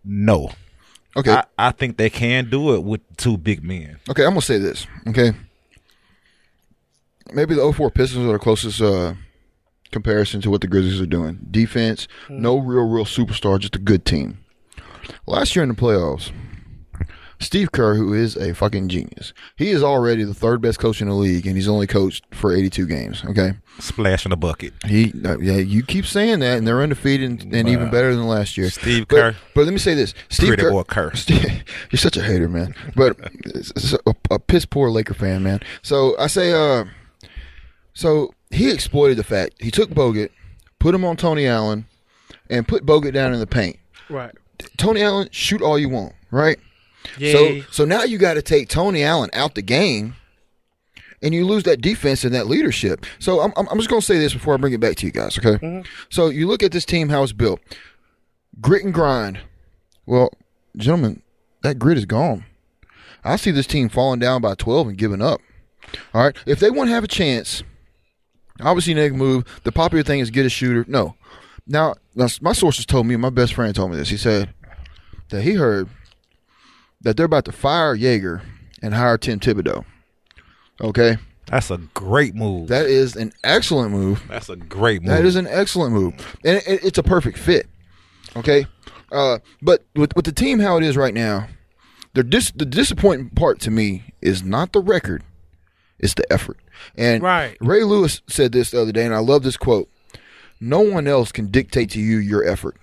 [0.04, 0.50] No.
[1.16, 3.98] Okay, I, I think they can do it with two big men.
[4.08, 4.24] okay.
[4.24, 4.86] I'm gonna say this.
[5.08, 5.32] Okay,
[7.32, 9.14] maybe the 04 Pistons are the closest uh,
[9.92, 11.38] comparison to what the Grizzlies are doing.
[11.50, 14.38] Defense, no real, real superstar, just a good team.
[15.26, 16.32] Last year in the playoffs,
[17.40, 21.08] Steve Kerr, who is a fucking genius, he is already the third best coach in
[21.08, 23.24] the league, and he's only coached for 82 games.
[23.24, 24.72] Okay, Splash in the bucket.
[24.86, 28.28] he uh, yeah, you keep saying that, and they're undefeated and, and even better than
[28.28, 28.70] last year.
[28.70, 29.36] Steve But- Kerr.
[29.56, 31.10] but, let me say this: Steve Pretty Kerr, boy Kerr.
[31.16, 32.76] Steve- you're such a hater, man.
[32.94, 35.58] But it's- it's a, a piss poor Laker fan, man.
[35.82, 36.84] So I say, uh,
[37.92, 40.30] so he exploited the fact he took Bogut,
[40.78, 41.86] put him on Tony Allen,
[42.50, 43.78] and put Bogut down in the paint.
[44.08, 44.34] Right.
[44.76, 46.58] Tony Allen, shoot all you want, right?
[47.18, 47.32] Yeah.
[47.32, 50.14] So so now you got to take Tony Allen out the game
[51.20, 53.06] and you lose that defense and that leadership.
[53.18, 55.06] So I'm, I'm I'm just going to say this before I bring it back to
[55.06, 55.64] you guys, okay?
[55.64, 55.88] Mm-hmm.
[56.10, 57.60] So you look at this team, how it's built
[58.60, 59.40] grit and grind.
[60.06, 60.30] Well,
[60.76, 61.22] gentlemen,
[61.62, 62.44] that grit is gone.
[63.24, 65.40] I see this team falling down by 12 and giving up.
[66.12, 66.36] All right.
[66.46, 67.62] If they want to have a chance,
[68.60, 69.44] obviously can move.
[69.64, 70.84] The popular thing is get a shooter.
[70.88, 71.14] No.
[71.66, 74.08] Now, now, my sources told me, my best friend told me this.
[74.08, 74.52] He said
[75.30, 75.88] that he heard
[77.00, 78.42] that they're about to fire Joerger
[78.82, 79.84] and hire Tim Thibodeau.
[80.80, 81.18] Okay.
[81.46, 82.68] That's a great move.
[82.68, 84.22] That is an excellent move.
[84.28, 85.10] That's a great move.
[85.10, 87.66] That is an excellent move, and it, it's a perfect fit.
[88.36, 88.64] Okay,
[89.10, 91.48] uh, but with with the team how it is right now,
[92.14, 95.24] the dis- the disappointing part to me is not the record,
[96.02, 96.58] it's the effort.
[96.96, 97.56] And Right.
[97.60, 99.88] Ray Lewis said this the other day, and I love this quote:
[100.60, 102.76] "No one else can dictate to you your effort."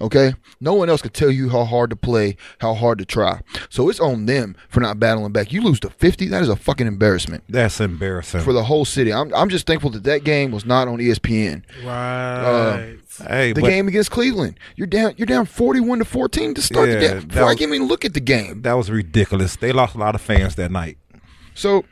[0.00, 3.40] Okay, no one else can tell you how hard to play, how hard to try.
[3.70, 5.52] So it's on them for not battling back.
[5.52, 8.40] You lose to fifty, that is a fucking embarrassment That's embarrassing.
[8.40, 9.12] for the whole city.
[9.12, 11.62] I'm I'm just thankful that that game was not on ESPN.
[11.84, 12.40] Right.
[12.40, 12.76] Uh,
[13.28, 16.88] hey, The but game against Cleveland, you're down you're down 41 to 14 to start
[16.88, 17.10] Yeah, the game.
[17.20, 18.62] that Before I was- can even look at the game.
[18.62, 19.54] that was ridiculous.
[19.54, 20.98] They lost a lot of fans that night.
[21.54, 21.84] So,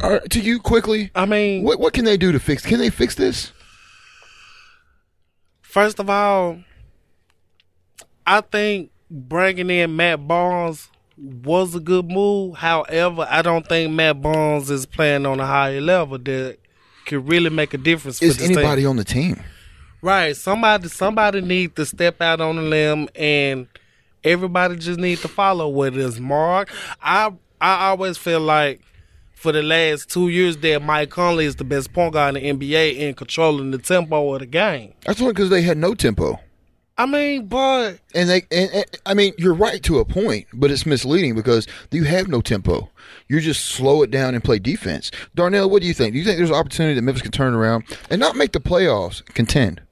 [0.00, 2.64] uh, to you quickly, I mean, what what can they do to fix?
[2.64, 3.52] Can they fix this?
[5.72, 6.58] first of all,
[8.26, 12.56] I think bringing in Matt Barnes was a good move.
[12.56, 16.58] However, I don't think Matt Barnes is playing on a higher level that
[17.06, 18.18] could really make a difference.
[18.18, 18.58] for Is this team.
[18.58, 19.42] anybody on the team?
[20.02, 20.36] Right.
[20.36, 23.66] Somebody somebody need to step out on the limb and
[24.24, 26.70] everybody just need to follow what is Mark.
[27.00, 28.80] I I always feel like
[29.42, 32.68] for the last two years that Mike Conley is the best point guard in the
[32.68, 34.94] NBA in controlling the tempo of the game.
[35.04, 36.38] That's only because they had no tempo.
[36.96, 40.70] I mean, but And they, and, and I mean, you're right to a point, but
[40.70, 42.88] it's misleading because you have no tempo.
[43.26, 45.10] You just slow it down and play defense.
[45.34, 46.12] Darnell, what do you think?
[46.12, 48.60] Do you think there's an opportunity that Memphis can turn around and not make the
[48.60, 49.82] playoffs, contend?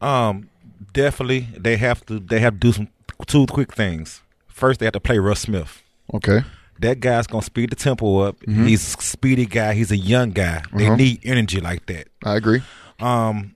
[0.00, 0.50] Um,
[0.92, 2.18] definitely they have to.
[2.18, 2.88] They have to do some
[3.26, 4.22] two quick things.
[4.48, 5.84] First, they have to play Russ Smith.
[6.12, 6.40] Okay.
[6.80, 8.38] That guy's gonna speed the tempo up.
[8.40, 8.66] Mm-hmm.
[8.66, 9.74] He's a speedy guy.
[9.74, 10.62] He's a young guy.
[10.72, 10.96] They Uh-huh.
[10.96, 12.08] need energy like that.
[12.24, 12.62] I agree.
[13.00, 13.54] Um,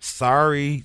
[0.00, 0.84] sorry,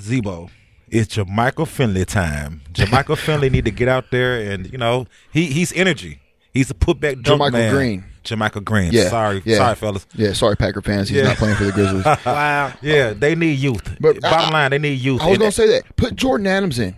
[0.00, 0.50] Z-Bo.
[0.88, 2.60] It's Jermichael Finley time.
[2.72, 6.20] Jermichael Finley need to get out there and you know he he's energy.
[6.52, 7.74] He's a putback dunk Jermichael man.
[7.74, 8.04] Green.
[8.22, 8.92] Jermichael Green.
[8.92, 9.08] Yeah.
[9.08, 9.56] Sorry, yeah.
[9.58, 10.06] sorry, fellas.
[10.14, 11.08] Yeah, sorry, Packer fans.
[11.08, 11.24] He's Yeah.
[11.24, 12.04] not playing for the Grizzlies.
[12.26, 12.72] wow.
[12.80, 13.96] Yeah, they need youth.
[14.00, 15.20] But bottom I- line, they need youth.
[15.20, 15.96] I was And going to say that.
[15.96, 16.94] Put Jordan Adams in.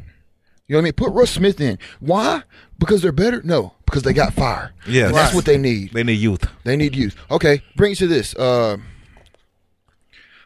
[0.69, 0.93] You know what I mean?
[0.93, 1.79] Put Russ Smith in.
[2.01, 2.43] Why?
[2.79, 3.41] Because they're better?
[3.45, 4.73] No, because they got fire.
[4.87, 5.93] Yeah, That's what they need.
[5.93, 6.47] they need youth.
[6.65, 7.17] They need youth.
[7.31, 8.35] Okay, bring it to this.
[8.37, 8.77] Uh,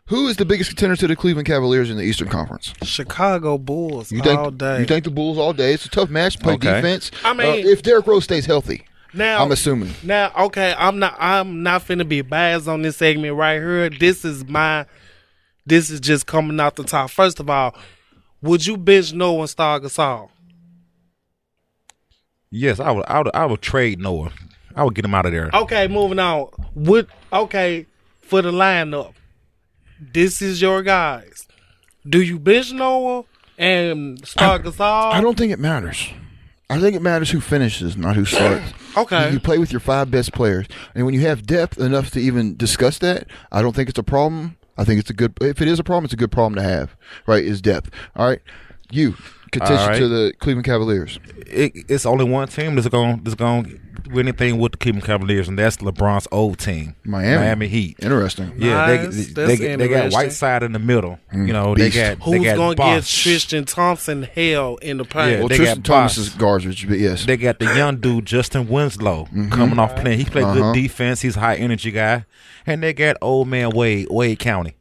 [0.07, 2.73] who is the biggest contender to the Cleveland Cavaliers in the Eastern Conference?
[2.83, 4.39] Chicago Bulls You think?
[4.41, 4.81] all day.
[4.81, 5.73] You think the Bulls all day?
[5.73, 6.39] It's a tough match.
[6.41, 6.75] Play Okay.
[6.75, 7.11] defense.
[7.25, 8.83] I mean- Uh, if Derrick Rose stays healthy,
[9.15, 9.95] now I'm assuming.
[10.03, 13.89] Now, okay, I'm not I'm not finna be biased on this segment right here.
[13.91, 14.87] This is my
[15.67, 17.11] this is just coming out the top.
[17.11, 17.77] First of all,
[18.43, 20.29] would you bench Noah and Star Gasol?
[22.51, 23.05] Yes, I would.
[23.07, 23.31] I would.
[23.35, 24.33] I would trade Noah.
[24.75, 25.51] I would get him out of there.
[25.55, 26.49] Okay, moving on.
[26.75, 27.87] Would okay
[28.21, 29.15] for the lineup.
[30.01, 31.47] This is your guys.
[32.09, 33.25] Do you bench Noah
[33.59, 35.13] and Star Gasol?
[35.13, 36.09] I don't think it matters.
[36.71, 38.73] I think it matters who finishes, not who starts.
[38.97, 39.29] Okay.
[39.29, 42.19] You, you play with your five best players, and when you have depth enough to
[42.19, 44.57] even discuss that, I don't think it's a problem.
[44.77, 45.33] I think it's a good.
[45.41, 46.97] If it is a problem, it's a good problem to have.
[47.25, 47.45] Right?
[47.45, 47.91] Is depth.
[48.17, 48.41] All right.
[48.91, 49.15] You
[49.51, 49.99] contention All right.
[49.99, 51.19] to the Cleveland Cavaliers.
[51.47, 53.81] It, it's only one team that's going that's going to
[54.11, 57.37] win anything with the Cleveland Cavaliers, and that's LeBron's old team, Miami.
[57.37, 57.97] Miami Heat.
[58.01, 58.53] Interesting.
[58.57, 59.01] Yeah, Nice.
[59.01, 60.13] they, That's they, they, they got interesting.
[60.19, 61.19] Whiteside in the middle.
[61.33, 61.47] Mm.
[61.47, 61.95] You know, Beast.
[61.95, 62.95] they got they got gonna Bosh.
[62.97, 65.31] give Tristan Thompson hell in the paint?
[65.33, 67.25] Yeah, Well, they Tristan got Thomas is garbage, but yes.
[67.27, 70.19] They got the young dude Justise Winslow coming off playing.
[70.19, 70.63] He played Mm-hmm.
[70.63, 70.73] Uh-huh.
[70.73, 71.21] good defense.
[71.21, 72.25] He's a high energy guy,
[72.67, 74.75] and they got old man Wade Wade County,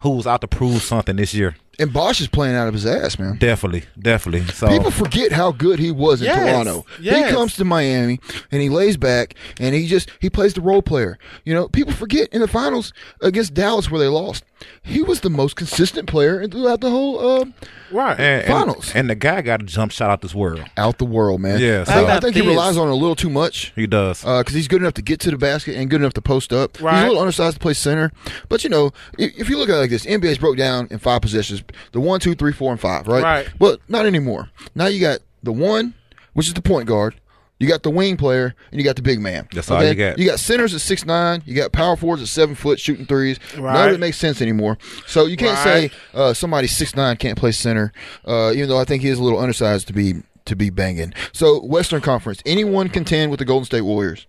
[0.00, 1.54] who's out to prove something this year.
[1.78, 3.36] And Bosh is playing out of his ass, man.
[3.38, 4.46] Definitely, definitely.
[4.52, 6.86] So People forget how good he was in Yes, Toronto.
[7.00, 7.26] yes.
[7.28, 8.20] He comes to Miami
[8.50, 11.18] and he lays back and he just he plays the role player.
[11.44, 14.44] You know, people forget in the finals against Dallas where they lost,
[14.82, 17.44] he was the most consistent player throughout the whole uh,
[17.92, 18.18] right.
[18.18, 18.92] and, and- finals.
[18.94, 20.64] and, the guy got a jump shot out this world.
[20.78, 21.60] out the world, man.
[21.60, 23.72] Yeah, so so- I think he relies on it a little too much.
[23.76, 24.22] He does.
[24.22, 26.80] because he's good enough to get to the basket and good enough to post up.
[26.80, 26.94] Right.
[26.94, 28.10] He's a little undersized to play center,
[28.48, 30.98] but you know, if, if you look at it like this, NBA's broke down in
[30.98, 31.62] five possessions:
[31.92, 33.06] the one, two, three, four, and five.
[33.06, 33.22] Right.
[33.22, 33.48] Right.
[33.58, 34.50] But not anymore.
[34.74, 35.94] Now you got the one,
[36.32, 37.14] which is the point guard.
[37.60, 39.48] You got the wing player, and you got the big man.
[39.54, 40.18] That's all you got.
[40.18, 41.42] You got centers at six nine.
[41.46, 43.38] You got power forwards at seven foot shooting threes.
[43.52, 43.62] Right.
[43.62, 43.88] None Right.
[43.90, 44.76] of it makes sense anymore.
[45.06, 45.90] So you can't Right.
[45.92, 47.92] say uh, somebody six nine can't play center.
[48.26, 50.14] Uh, even though I think he is a little undersized to be
[50.46, 51.14] to be banging.
[51.32, 54.26] So Western Conference, anyone contend with the Golden State Warriors?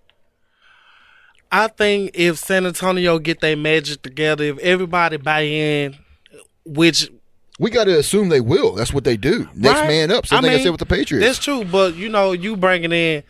[1.52, 5.96] I think if San Antonio get their magic together, if everybody buy in,
[6.66, 7.10] which
[7.60, 8.74] We got to assume they will.
[8.76, 9.47] That's what they do.
[9.56, 9.88] Next Right.
[9.88, 10.28] man up.
[10.28, 11.26] Same I thing I said with the Patriots.
[11.26, 13.24] That's true, but you know, you bringing in,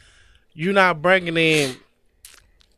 [0.54, 1.76] you not bringing in.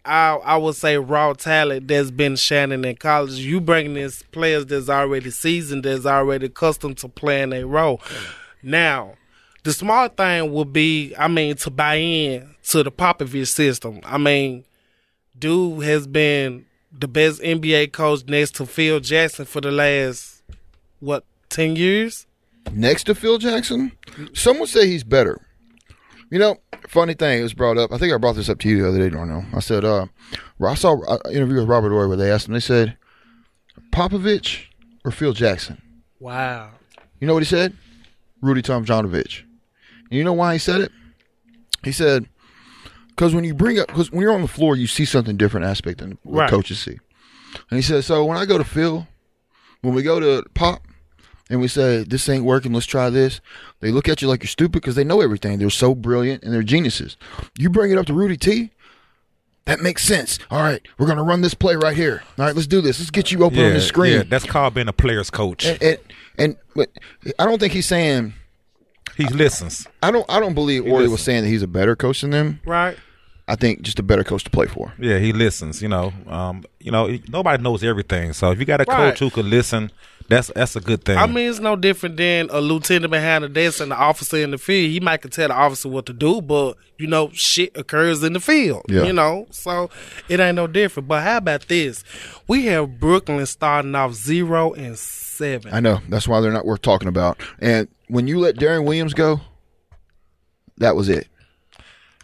[0.04, 3.34] I I would say raw talent that's been shining in college.
[3.36, 8.02] You bringing in players that's already seasoned, that's already accustomed to playing a role.
[8.64, 9.16] Now,
[9.64, 14.00] the smart thing would be, I mean, to buy in to the Popovich system.
[14.04, 14.64] I mean,
[15.38, 20.42] dude has been the best NBA coach next to Phil Jackson for the last
[21.00, 22.26] what ten years.
[22.72, 23.94] Next to Phil Jackson,
[24.34, 25.42] some would say he's better.
[26.30, 26.58] You know,
[26.90, 27.94] funny thing, it was brought up.
[27.94, 29.46] I think I brought this up to you the other day, Darnell.
[29.54, 30.08] I said, uh,
[30.62, 32.98] I saw an interview with Robert Horry where they asked him, they said,
[33.92, 34.66] Popovich
[35.06, 35.82] or Phil Jackson?
[36.20, 36.72] Wow.
[37.20, 37.74] You know what he said?
[38.42, 39.44] Rudy Tomjanovich.
[40.10, 40.92] And you know why he said it?
[41.84, 42.28] He said,
[43.10, 45.66] because when you bring up, because when you're on the floor, you see something different
[45.66, 46.50] aspect than what Right.
[46.50, 46.98] coaches see.
[47.70, 49.08] And he said, so when I go to Phil,
[49.82, 50.86] when we go to Pop,
[51.50, 53.40] and we say this ain't working, let's try this.
[53.80, 55.60] They look at you like you're stupid because they know everything.
[55.60, 57.16] They're so brilliant and they're geniuses.
[57.58, 58.72] You bring it up to Rudy T.
[59.66, 60.40] That makes sense.
[60.50, 62.24] All right, we're gonna run this play right here.
[62.40, 63.00] All right, let's do this.
[63.00, 64.14] Let's get you open on the screen.
[64.14, 65.66] yeah, that's called being a player's coach.
[65.66, 65.98] and, and
[66.38, 66.90] and but
[67.38, 68.34] I don't think he's saying
[69.18, 69.86] he listens.
[70.02, 70.26] I don't.
[70.30, 71.26] I don't believe Horry was listen.
[71.26, 72.62] saying that he's a better coach than them.
[72.66, 72.98] Right.
[73.50, 74.94] I think just a better coach to play for.
[75.00, 75.82] Yeah, he listens.
[75.82, 78.32] You know, um, you know, nobody knows everything.
[78.34, 78.96] So if you got a Right.
[79.10, 79.92] coach who can listen,
[80.28, 81.18] that's that's a good thing.
[81.18, 84.52] I mean, it's no different than a lieutenant behind the desk and the officer in
[84.52, 84.92] the field.
[84.92, 88.34] He might can tell the officer what to do, but you know, shit occurs in
[88.34, 88.84] the field.
[88.90, 89.04] Yeah.
[89.04, 89.90] You know, so
[90.28, 91.08] it ain't no different.
[91.08, 92.04] But how about this?
[92.48, 95.74] We have Brooklyn starting off zero and seven.
[95.74, 97.40] I know that's why they're not worth talking about.
[97.60, 99.40] And when you let Deron Williams go,
[100.78, 101.28] that was it.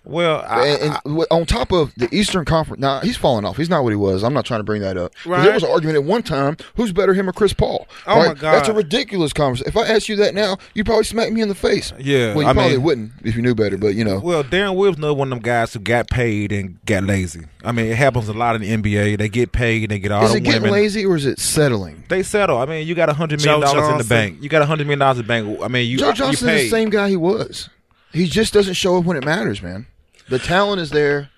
[0.05, 3.55] Well, I, and, and w- on top of the Eastern Conference, now he's falling off.
[3.55, 4.21] He's not what he was.
[4.23, 5.13] I'm not trying to bring that up.
[5.25, 5.41] Right.
[5.43, 7.87] There was an argument at one time: who's better, him or Chris Paul?
[8.05, 9.69] Oh, my god, That's a ridiculous conversation.
[9.69, 11.93] If I asked you that now, you'd probably smack me in the face.
[11.97, 13.77] Yeah, well, you I probably mean- wouldn't if you knew better.
[13.77, 16.83] But you know, well, Deron Williams another one of them guys who got paid and
[16.85, 17.45] got lazy.
[17.63, 19.17] I mean, it happens a lot in the NBA.
[19.17, 20.73] They get paid, and they get all is the it getting women.
[20.73, 22.03] lazy or is it settling?
[22.09, 22.57] They settle.
[22.57, 24.39] I mean, you got a hundred million dollars in the bank.
[24.41, 25.59] You got a hundred million dollars in the bank.
[25.63, 27.69] I mean, you Joe you Johnson is the same guy he was.
[28.11, 29.87] He just doesn't show up when it matters, man.
[30.29, 31.29] The talent is there.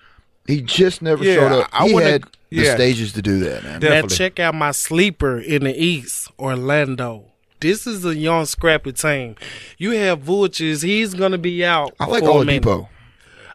[0.46, 1.68] He just never Yeah, showed up.
[1.72, 2.74] I- I he wouldn't had ag- the yeah.
[2.76, 3.80] stages to do that, man.
[3.80, 7.24] Now check out my sleeper in the East, Orlando.
[7.60, 9.34] This is a young, scrappy team.
[9.78, 10.82] You have Vultures.
[10.82, 11.94] He's gonna be out.
[11.98, 12.62] I like for a minute.
[12.62, 12.88] Oladipo.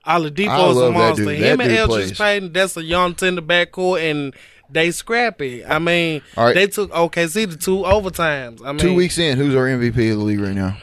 [0.03, 1.25] I Oladipo's love a that monster.
[1.25, 1.33] dude.
[1.35, 2.17] Him That and dude Eldridge plays.
[2.17, 4.33] Payton, that's a young tender backcourt, and
[4.69, 5.63] they scrappy.
[5.63, 6.55] I mean, All right.
[6.55, 8.61] they took OKC to two overtimes.
[8.65, 10.77] I mean, Two weeks in, who's our MVP of the league right now?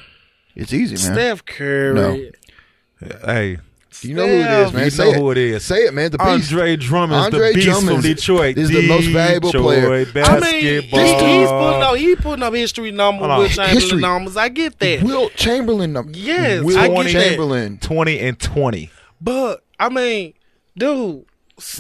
[0.55, 1.15] It's easy, man.
[1.15, 1.95] Steph Curry.
[1.95, 3.09] No.
[3.27, 3.59] Hey,
[4.03, 4.85] you know who it is, man.
[4.85, 5.17] You Say know it.
[5.17, 5.65] who it is.
[5.65, 6.11] Say it, man.
[6.11, 6.53] The beast.
[6.53, 10.05] Andre Drummond, Andre the beast Drummond from Detroit, is the most valuable player.
[10.05, 13.75] Detroit I mean, he, he's putting up he putting up history numbers Hold with Chamberlain
[13.81, 14.01] History.
[14.01, 14.37] numbers.
[14.37, 15.93] I get that, Wilt Chamberlain.
[15.95, 17.11] num- Yes, Wilt I get that.
[17.13, 17.79] Chamberlain.
[17.79, 18.91] twenty and twenty.
[19.21, 20.35] but I mean,
[20.77, 21.25] dude,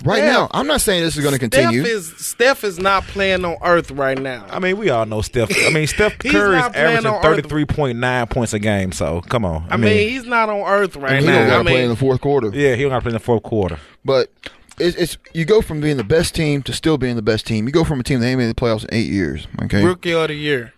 [0.05, 1.83] Right now, I'm not saying this is going to continue.
[1.85, 4.45] Steph is Steph is not playing on Earth right now.
[4.51, 5.51] I mean, we all know Steph.
[5.66, 8.91] I mean, Steph He's Curry is averaging thirty three point nine points a game.
[8.91, 9.66] So come on.
[9.70, 11.51] I, I mean, he's not on Earth right and he don't now.
[11.51, 12.51] got I to play in the fourth quarter.
[12.53, 13.79] yeah, he don't got to play in the fourth quarter.
[14.05, 14.33] But
[14.79, 17.66] it's, it's you go from being the best team to still being the best team.
[17.66, 19.47] You go from a team that ain't made the playoffs in eight years.
[19.62, 20.72] Okay, rookie of the year.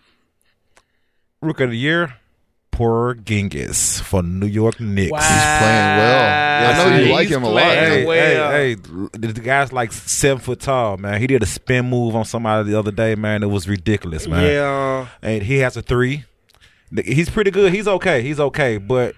[1.40, 2.14] Rookie of the year,
[2.80, 5.12] Porzingis for New York Knicks.
[5.12, 5.18] Wow.
[5.18, 6.70] He's playing well.
[6.70, 7.62] I know you He's like him a lot.
[7.62, 8.50] Hey, well.
[8.52, 8.74] hey, hey,
[9.12, 11.20] the guy's like seven foot tall, man.
[11.20, 13.42] He did a spin move on somebody the other day, man.
[13.42, 14.44] It was ridiculous, man.
[14.44, 15.06] Yeah.
[15.22, 16.24] And he has a three.
[17.04, 17.72] He's pretty good.
[17.72, 18.22] He's okay.
[18.22, 18.78] He's okay.
[18.78, 19.14] But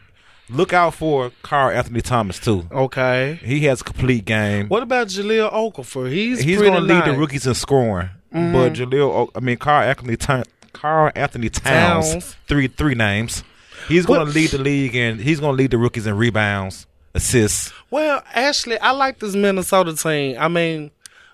[0.50, 2.66] look out for Carl Anthony Thomas too.
[2.70, 3.38] Okay.
[3.42, 4.68] He has a complete game.
[4.68, 6.10] What about Jahlil Okafor?
[6.10, 7.08] He's He's going to lead the nice.
[7.10, 7.20] Mm-hmm.
[7.20, 8.10] rookies in scoring.
[8.30, 12.36] But Jahlil, I mean Carl Anthony Ti- Karl-Anthony Towns, Towns.
[12.48, 13.44] three three names.
[13.88, 16.86] He's going to lead the league and he's going to lead the rookies in rebounds,
[17.14, 17.72] assists.
[17.90, 20.36] Well, actually, I like this Minnesota team.
[20.38, 20.90] I mean,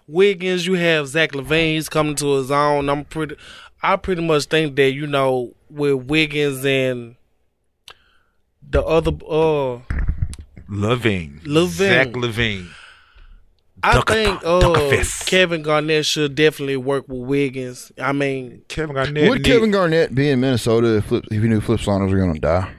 [0.06, 1.74] Wiggins, you have Zach LaVine.
[1.74, 2.88] He's coming to his own.
[2.88, 3.36] I'm pretty.
[3.82, 7.16] I pretty much think that you know with Wiggins and
[8.68, 9.10] the other.
[9.10, 9.80] Uh,
[10.68, 11.68] LaVine, LaVine.
[11.68, 12.68] Zach LaVine.
[13.82, 17.92] I Duck- think uh, Kevin Garnett should definitely work with Wiggins.
[18.00, 19.28] I mean, Kevin Garnett.
[19.28, 22.34] Would Kevin Garnett be in Minnesota if, flip, if he knew Flip Saunders were going
[22.34, 22.72] to die?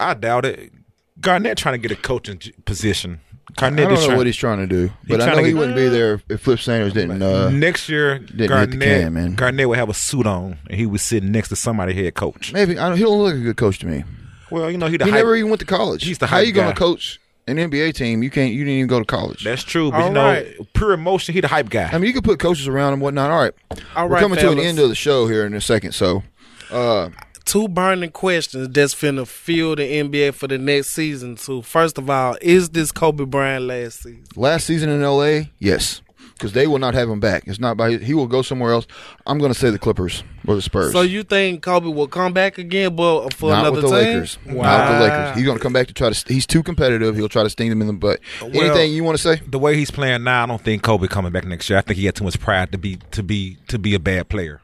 [0.00, 0.72] I doubt it.
[1.20, 3.20] Garnett trying to get a coaching j- position.
[3.58, 5.58] I don't know trying, what he's trying to do, but I know to he get-
[5.58, 7.22] wouldn't be there if Flip Saunders didn't.
[7.22, 8.16] Uh, next year.
[8.18, 9.34] hit the Garnett, can, man.
[9.34, 12.52] Garnett would have a suit on, and he was sitting next to somebody head coach.
[12.52, 14.04] maybe I don't, he don't look like a good coach to me.
[14.50, 16.04] Well, you know he the He hype, never even went to college.
[16.04, 18.52] He's the How hype you going to coach an NBA team, you can't.
[18.52, 19.44] You didn't even go to college.
[19.44, 20.72] That's true, but All you know, right.
[20.74, 21.32] pure emotion.
[21.34, 21.88] He the hype guy.
[21.92, 23.30] I mean, you can put coaches around and whatnot.
[23.30, 23.52] All right,
[23.94, 25.92] All we're right, coming to an end of the show here in a second.
[25.92, 26.22] So,
[26.70, 27.10] uh,
[27.44, 31.36] two burning questions that's finna fill the NBA for the next season.
[31.36, 34.24] So first of all, is this Kobe Bryant last season?
[34.34, 36.02] last season in LA, yes,
[36.36, 37.44] because they will not have him back.
[37.46, 38.86] It's not by he will go somewhere else.
[39.26, 40.92] I'm going to say the Clippers or the Spurs.
[40.92, 44.08] So you think Kobe will come back again, but for not another with the team?
[44.08, 44.38] Lakers.
[44.44, 45.36] Not with the Lakers.
[45.36, 46.32] He's going to come back to try to.
[46.32, 47.16] He's too competitive.
[47.16, 48.20] He'll try to sting them in the butt.
[48.42, 49.42] Anything you want to say?
[49.46, 51.78] the way he's playing now, I don't think Kobe coming back next year.
[51.78, 54.28] I think he had too much pride to be to be to be a bad
[54.28, 54.60] player.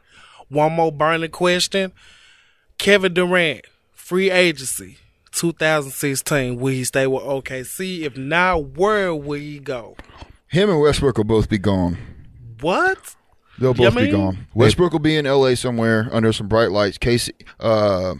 [0.49, 1.91] One more burning question:
[2.77, 4.97] Kevin Durant, free agency,
[5.31, 6.57] 2016.
[6.57, 8.01] Will he stay with OKC?
[8.01, 9.97] If not, where will he go?
[10.53, 11.97] Him and Westbrook will both be gone.
[12.61, 13.15] What?
[13.59, 14.11] They'll You both be mean?
[14.11, 14.47] gone.
[14.53, 16.99] Westbrook will be in LA somewhere under some bright lights.
[16.99, 18.13] Casey, uh,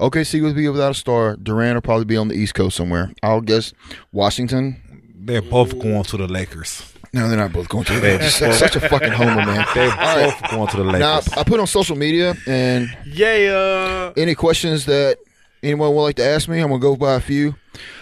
[0.00, 1.36] OKC will be without a star.
[1.36, 3.12] Durant will probably be on the East Coast somewhere.
[3.22, 3.74] I'll guess
[4.12, 4.80] Washington.
[5.14, 6.94] They're both going to the Lakers.
[7.12, 7.92] No, they're not both going to.
[7.94, 8.34] the Lakers.
[8.36, 9.66] such, such a fucking homer, man.
[9.74, 10.40] They're All right.
[10.40, 11.32] both going to the Now Lakers.
[11.34, 14.12] I put on social media and Yeah.
[14.16, 15.18] any questions that
[15.62, 17.54] anyone would like to ask me, I'm gonna go by a few.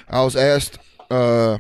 [0.09, 0.79] I was asked
[1.11, 1.59] uh,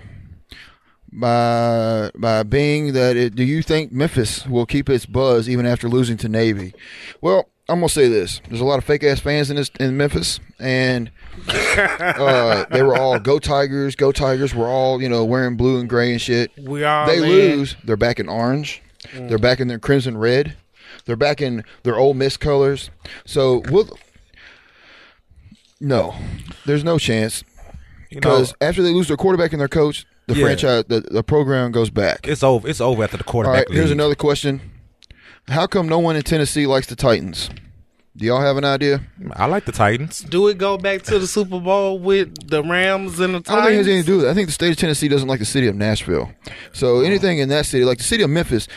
[1.12, 5.88] by by Bing that it, do you think Memphis will keep its buzz even after
[5.88, 6.74] losing to Navy?
[7.20, 9.96] Well, I'm gonna say this: there's a lot of fake ass fans in this in
[9.96, 11.10] Memphis, and
[11.48, 14.54] uh, they were all go Tigers, go Tigers.
[14.54, 16.50] We're all you know wearing blue and gray and shit.
[16.58, 17.06] We are.
[17.06, 17.22] they in.
[17.22, 18.82] lose, they're back in orange.
[19.14, 20.56] They're back in their crimson red.
[21.04, 22.90] They're back in their Ole Miss colors.
[23.24, 23.96] So we'll
[25.80, 26.14] no,
[26.64, 27.44] there's no chance
[28.10, 30.44] You know, because after they lose their quarterback and their coach, the Yeah.
[30.44, 32.26] franchise, the, the program goes back.
[32.28, 32.68] it's over.
[32.68, 33.66] It's over after the All quarterback.
[33.68, 33.90] right, here's leaves.
[33.92, 34.60] another question:
[35.48, 37.48] How come no one in Tennessee likes the Titans?
[38.16, 39.02] Do y'all have an idea?
[39.34, 40.20] I like the Titans.
[40.20, 43.48] Do it go back to the Super Bowl with the Rams and the Titans?
[43.50, 43.88] I don't think it has Titans?
[43.88, 44.30] anything to do with it.
[44.30, 46.32] I think the state of Tennessee doesn't like the city of Nashville.
[46.72, 48.68] So anything in that city, like the city of Memphis,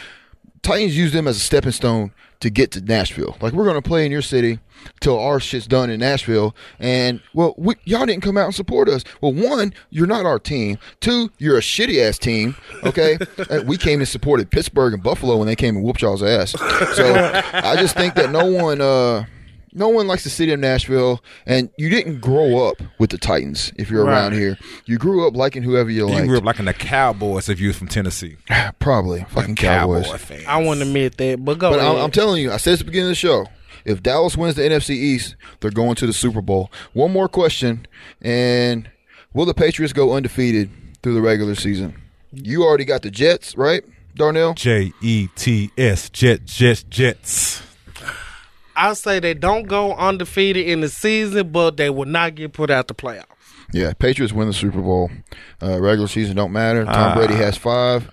[0.61, 3.37] Titans use them as a stepping stone to get to Nashville.
[3.41, 4.59] Like we're to play in your city
[5.01, 6.55] till our shit's done in Nashville.
[6.79, 9.03] And well, we, y'all didn't come out and support us.
[9.21, 10.77] Well, one, you're not our team.
[11.01, 12.55] Two, you're a shitty ass team.
[12.83, 13.17] Okay,
[13.65, 16.51] we came and supported Pittsburgh and Buffalo when they came and whooped y'all's ass.
[16.51, 17.13] So
[17.53, 18.81] I just think that no one.
[18.81, 19.25] uh
[19.73, 23.71] no one likes the city of Nashville, and you didn't grow up with the Titans
[23.77, 24.57] if you're around here.
[24.85, 26.21] You grew up liking whoever you like.
[26.21, 28.37] You grew up liking the Cowboys if you was from Tennessee.
[28.79, 30.05] Probably fucking Cowboys.
[30.05, 30.43] Cowboy fan.
[30.47, 31.91] I won't admit that, but go But ahead.
[31.95, 33.45] I'm, I'm telling you, I said at the beginning of the show,
[33.85, 36.71] if Dallas wins the NFC East, they're going to the Super Bowl.
[36.93, 37.87] One more question,
[38.21, 38.89] and
[39.33, 40.69] will the Patriots go undefeated
[41.01, 41.95] through the regular season?
[42.31, 43.83] You already got the Jets, right,
[44.15, 44.53] Darnell?
[44.53, 47.61] J E T S Jet Jets Jets.
[48.79, 52.69] I say they don't go undefeated in the season, but they will not get put
[52.69, 53.25] out the playoffs.
[53.73, 55.11] Yeah, Patriots win the Super Bowl.
[55.61, 56.85] Uh, regular season don't matter.
[56.85, 58.09] Tom Brady has five,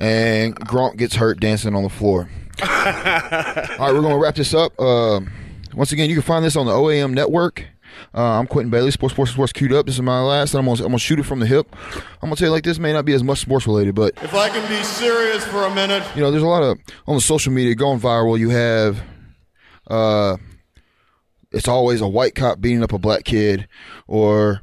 [0.00, 2.28] and Gronk gets hurt dancing on the floor.
[2.62, 4.78] All right, we're going to wrap this up.
[4.80, 5.30] Um
[5.74, 7.64] once again, you can find this on the OAM network.
[8.12, 9.86] Uh, I'm Quentin Bailey, Sports Sports Sports queued up.
[9.86, 10.54] This is my last.
[10.54, 11.68] I'm gonna, I'm gonna shoot it from the hip.
[12.20, 14.34] I'm gonna tell you like this may not be as much sports related, but If
[14.34, 16.02] I can be serious for a minute.
[16.16, 18.36] you know, there's a lot of on the social media going viral.
[18.38, 19.00] You have,
[19.88, 20.36] uh,
[21.52, 23.66] it's always a white cop beating up a black kid,
[24.06, 24.62] or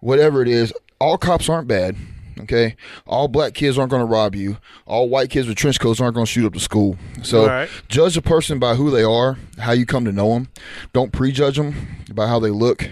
[0.00, 0.72] whatever it is.
[1.00, 1.96] All cops aren't bad.
[2.40, 4.58] Okay, all black kids aren't going to rob you.
[4.86, 6.96] All white kids with trench coats aren't going to shoot up the school.
[7.22, 7.68] So Right.
[7.88, 10.48] judge a person by who they are, how you come to know them.
[10.92, 11.74] Don't prejudge them
[12.12, 12.88] by how they look,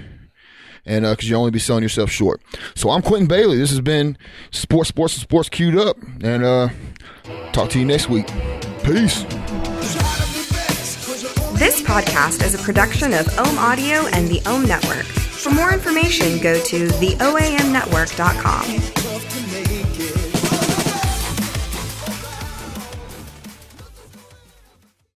[0.85, 2.43] and because you only be selling yourself short.
[2.75, 3.57] So I'm Quentin Bailey.
[3.57, 4.19] This has been
[4.51, 6.69] Sports, Sports, and Sports queued up, and uh,
[7.53, 8.27] talk to you next week.
[8.83, 9.25] Peace.
[11.87, 15.07] Podcast is a production of Ohm Audio and the Ohm Network.
[15.07, 18.96] For more information, go to theoamnetwork.com.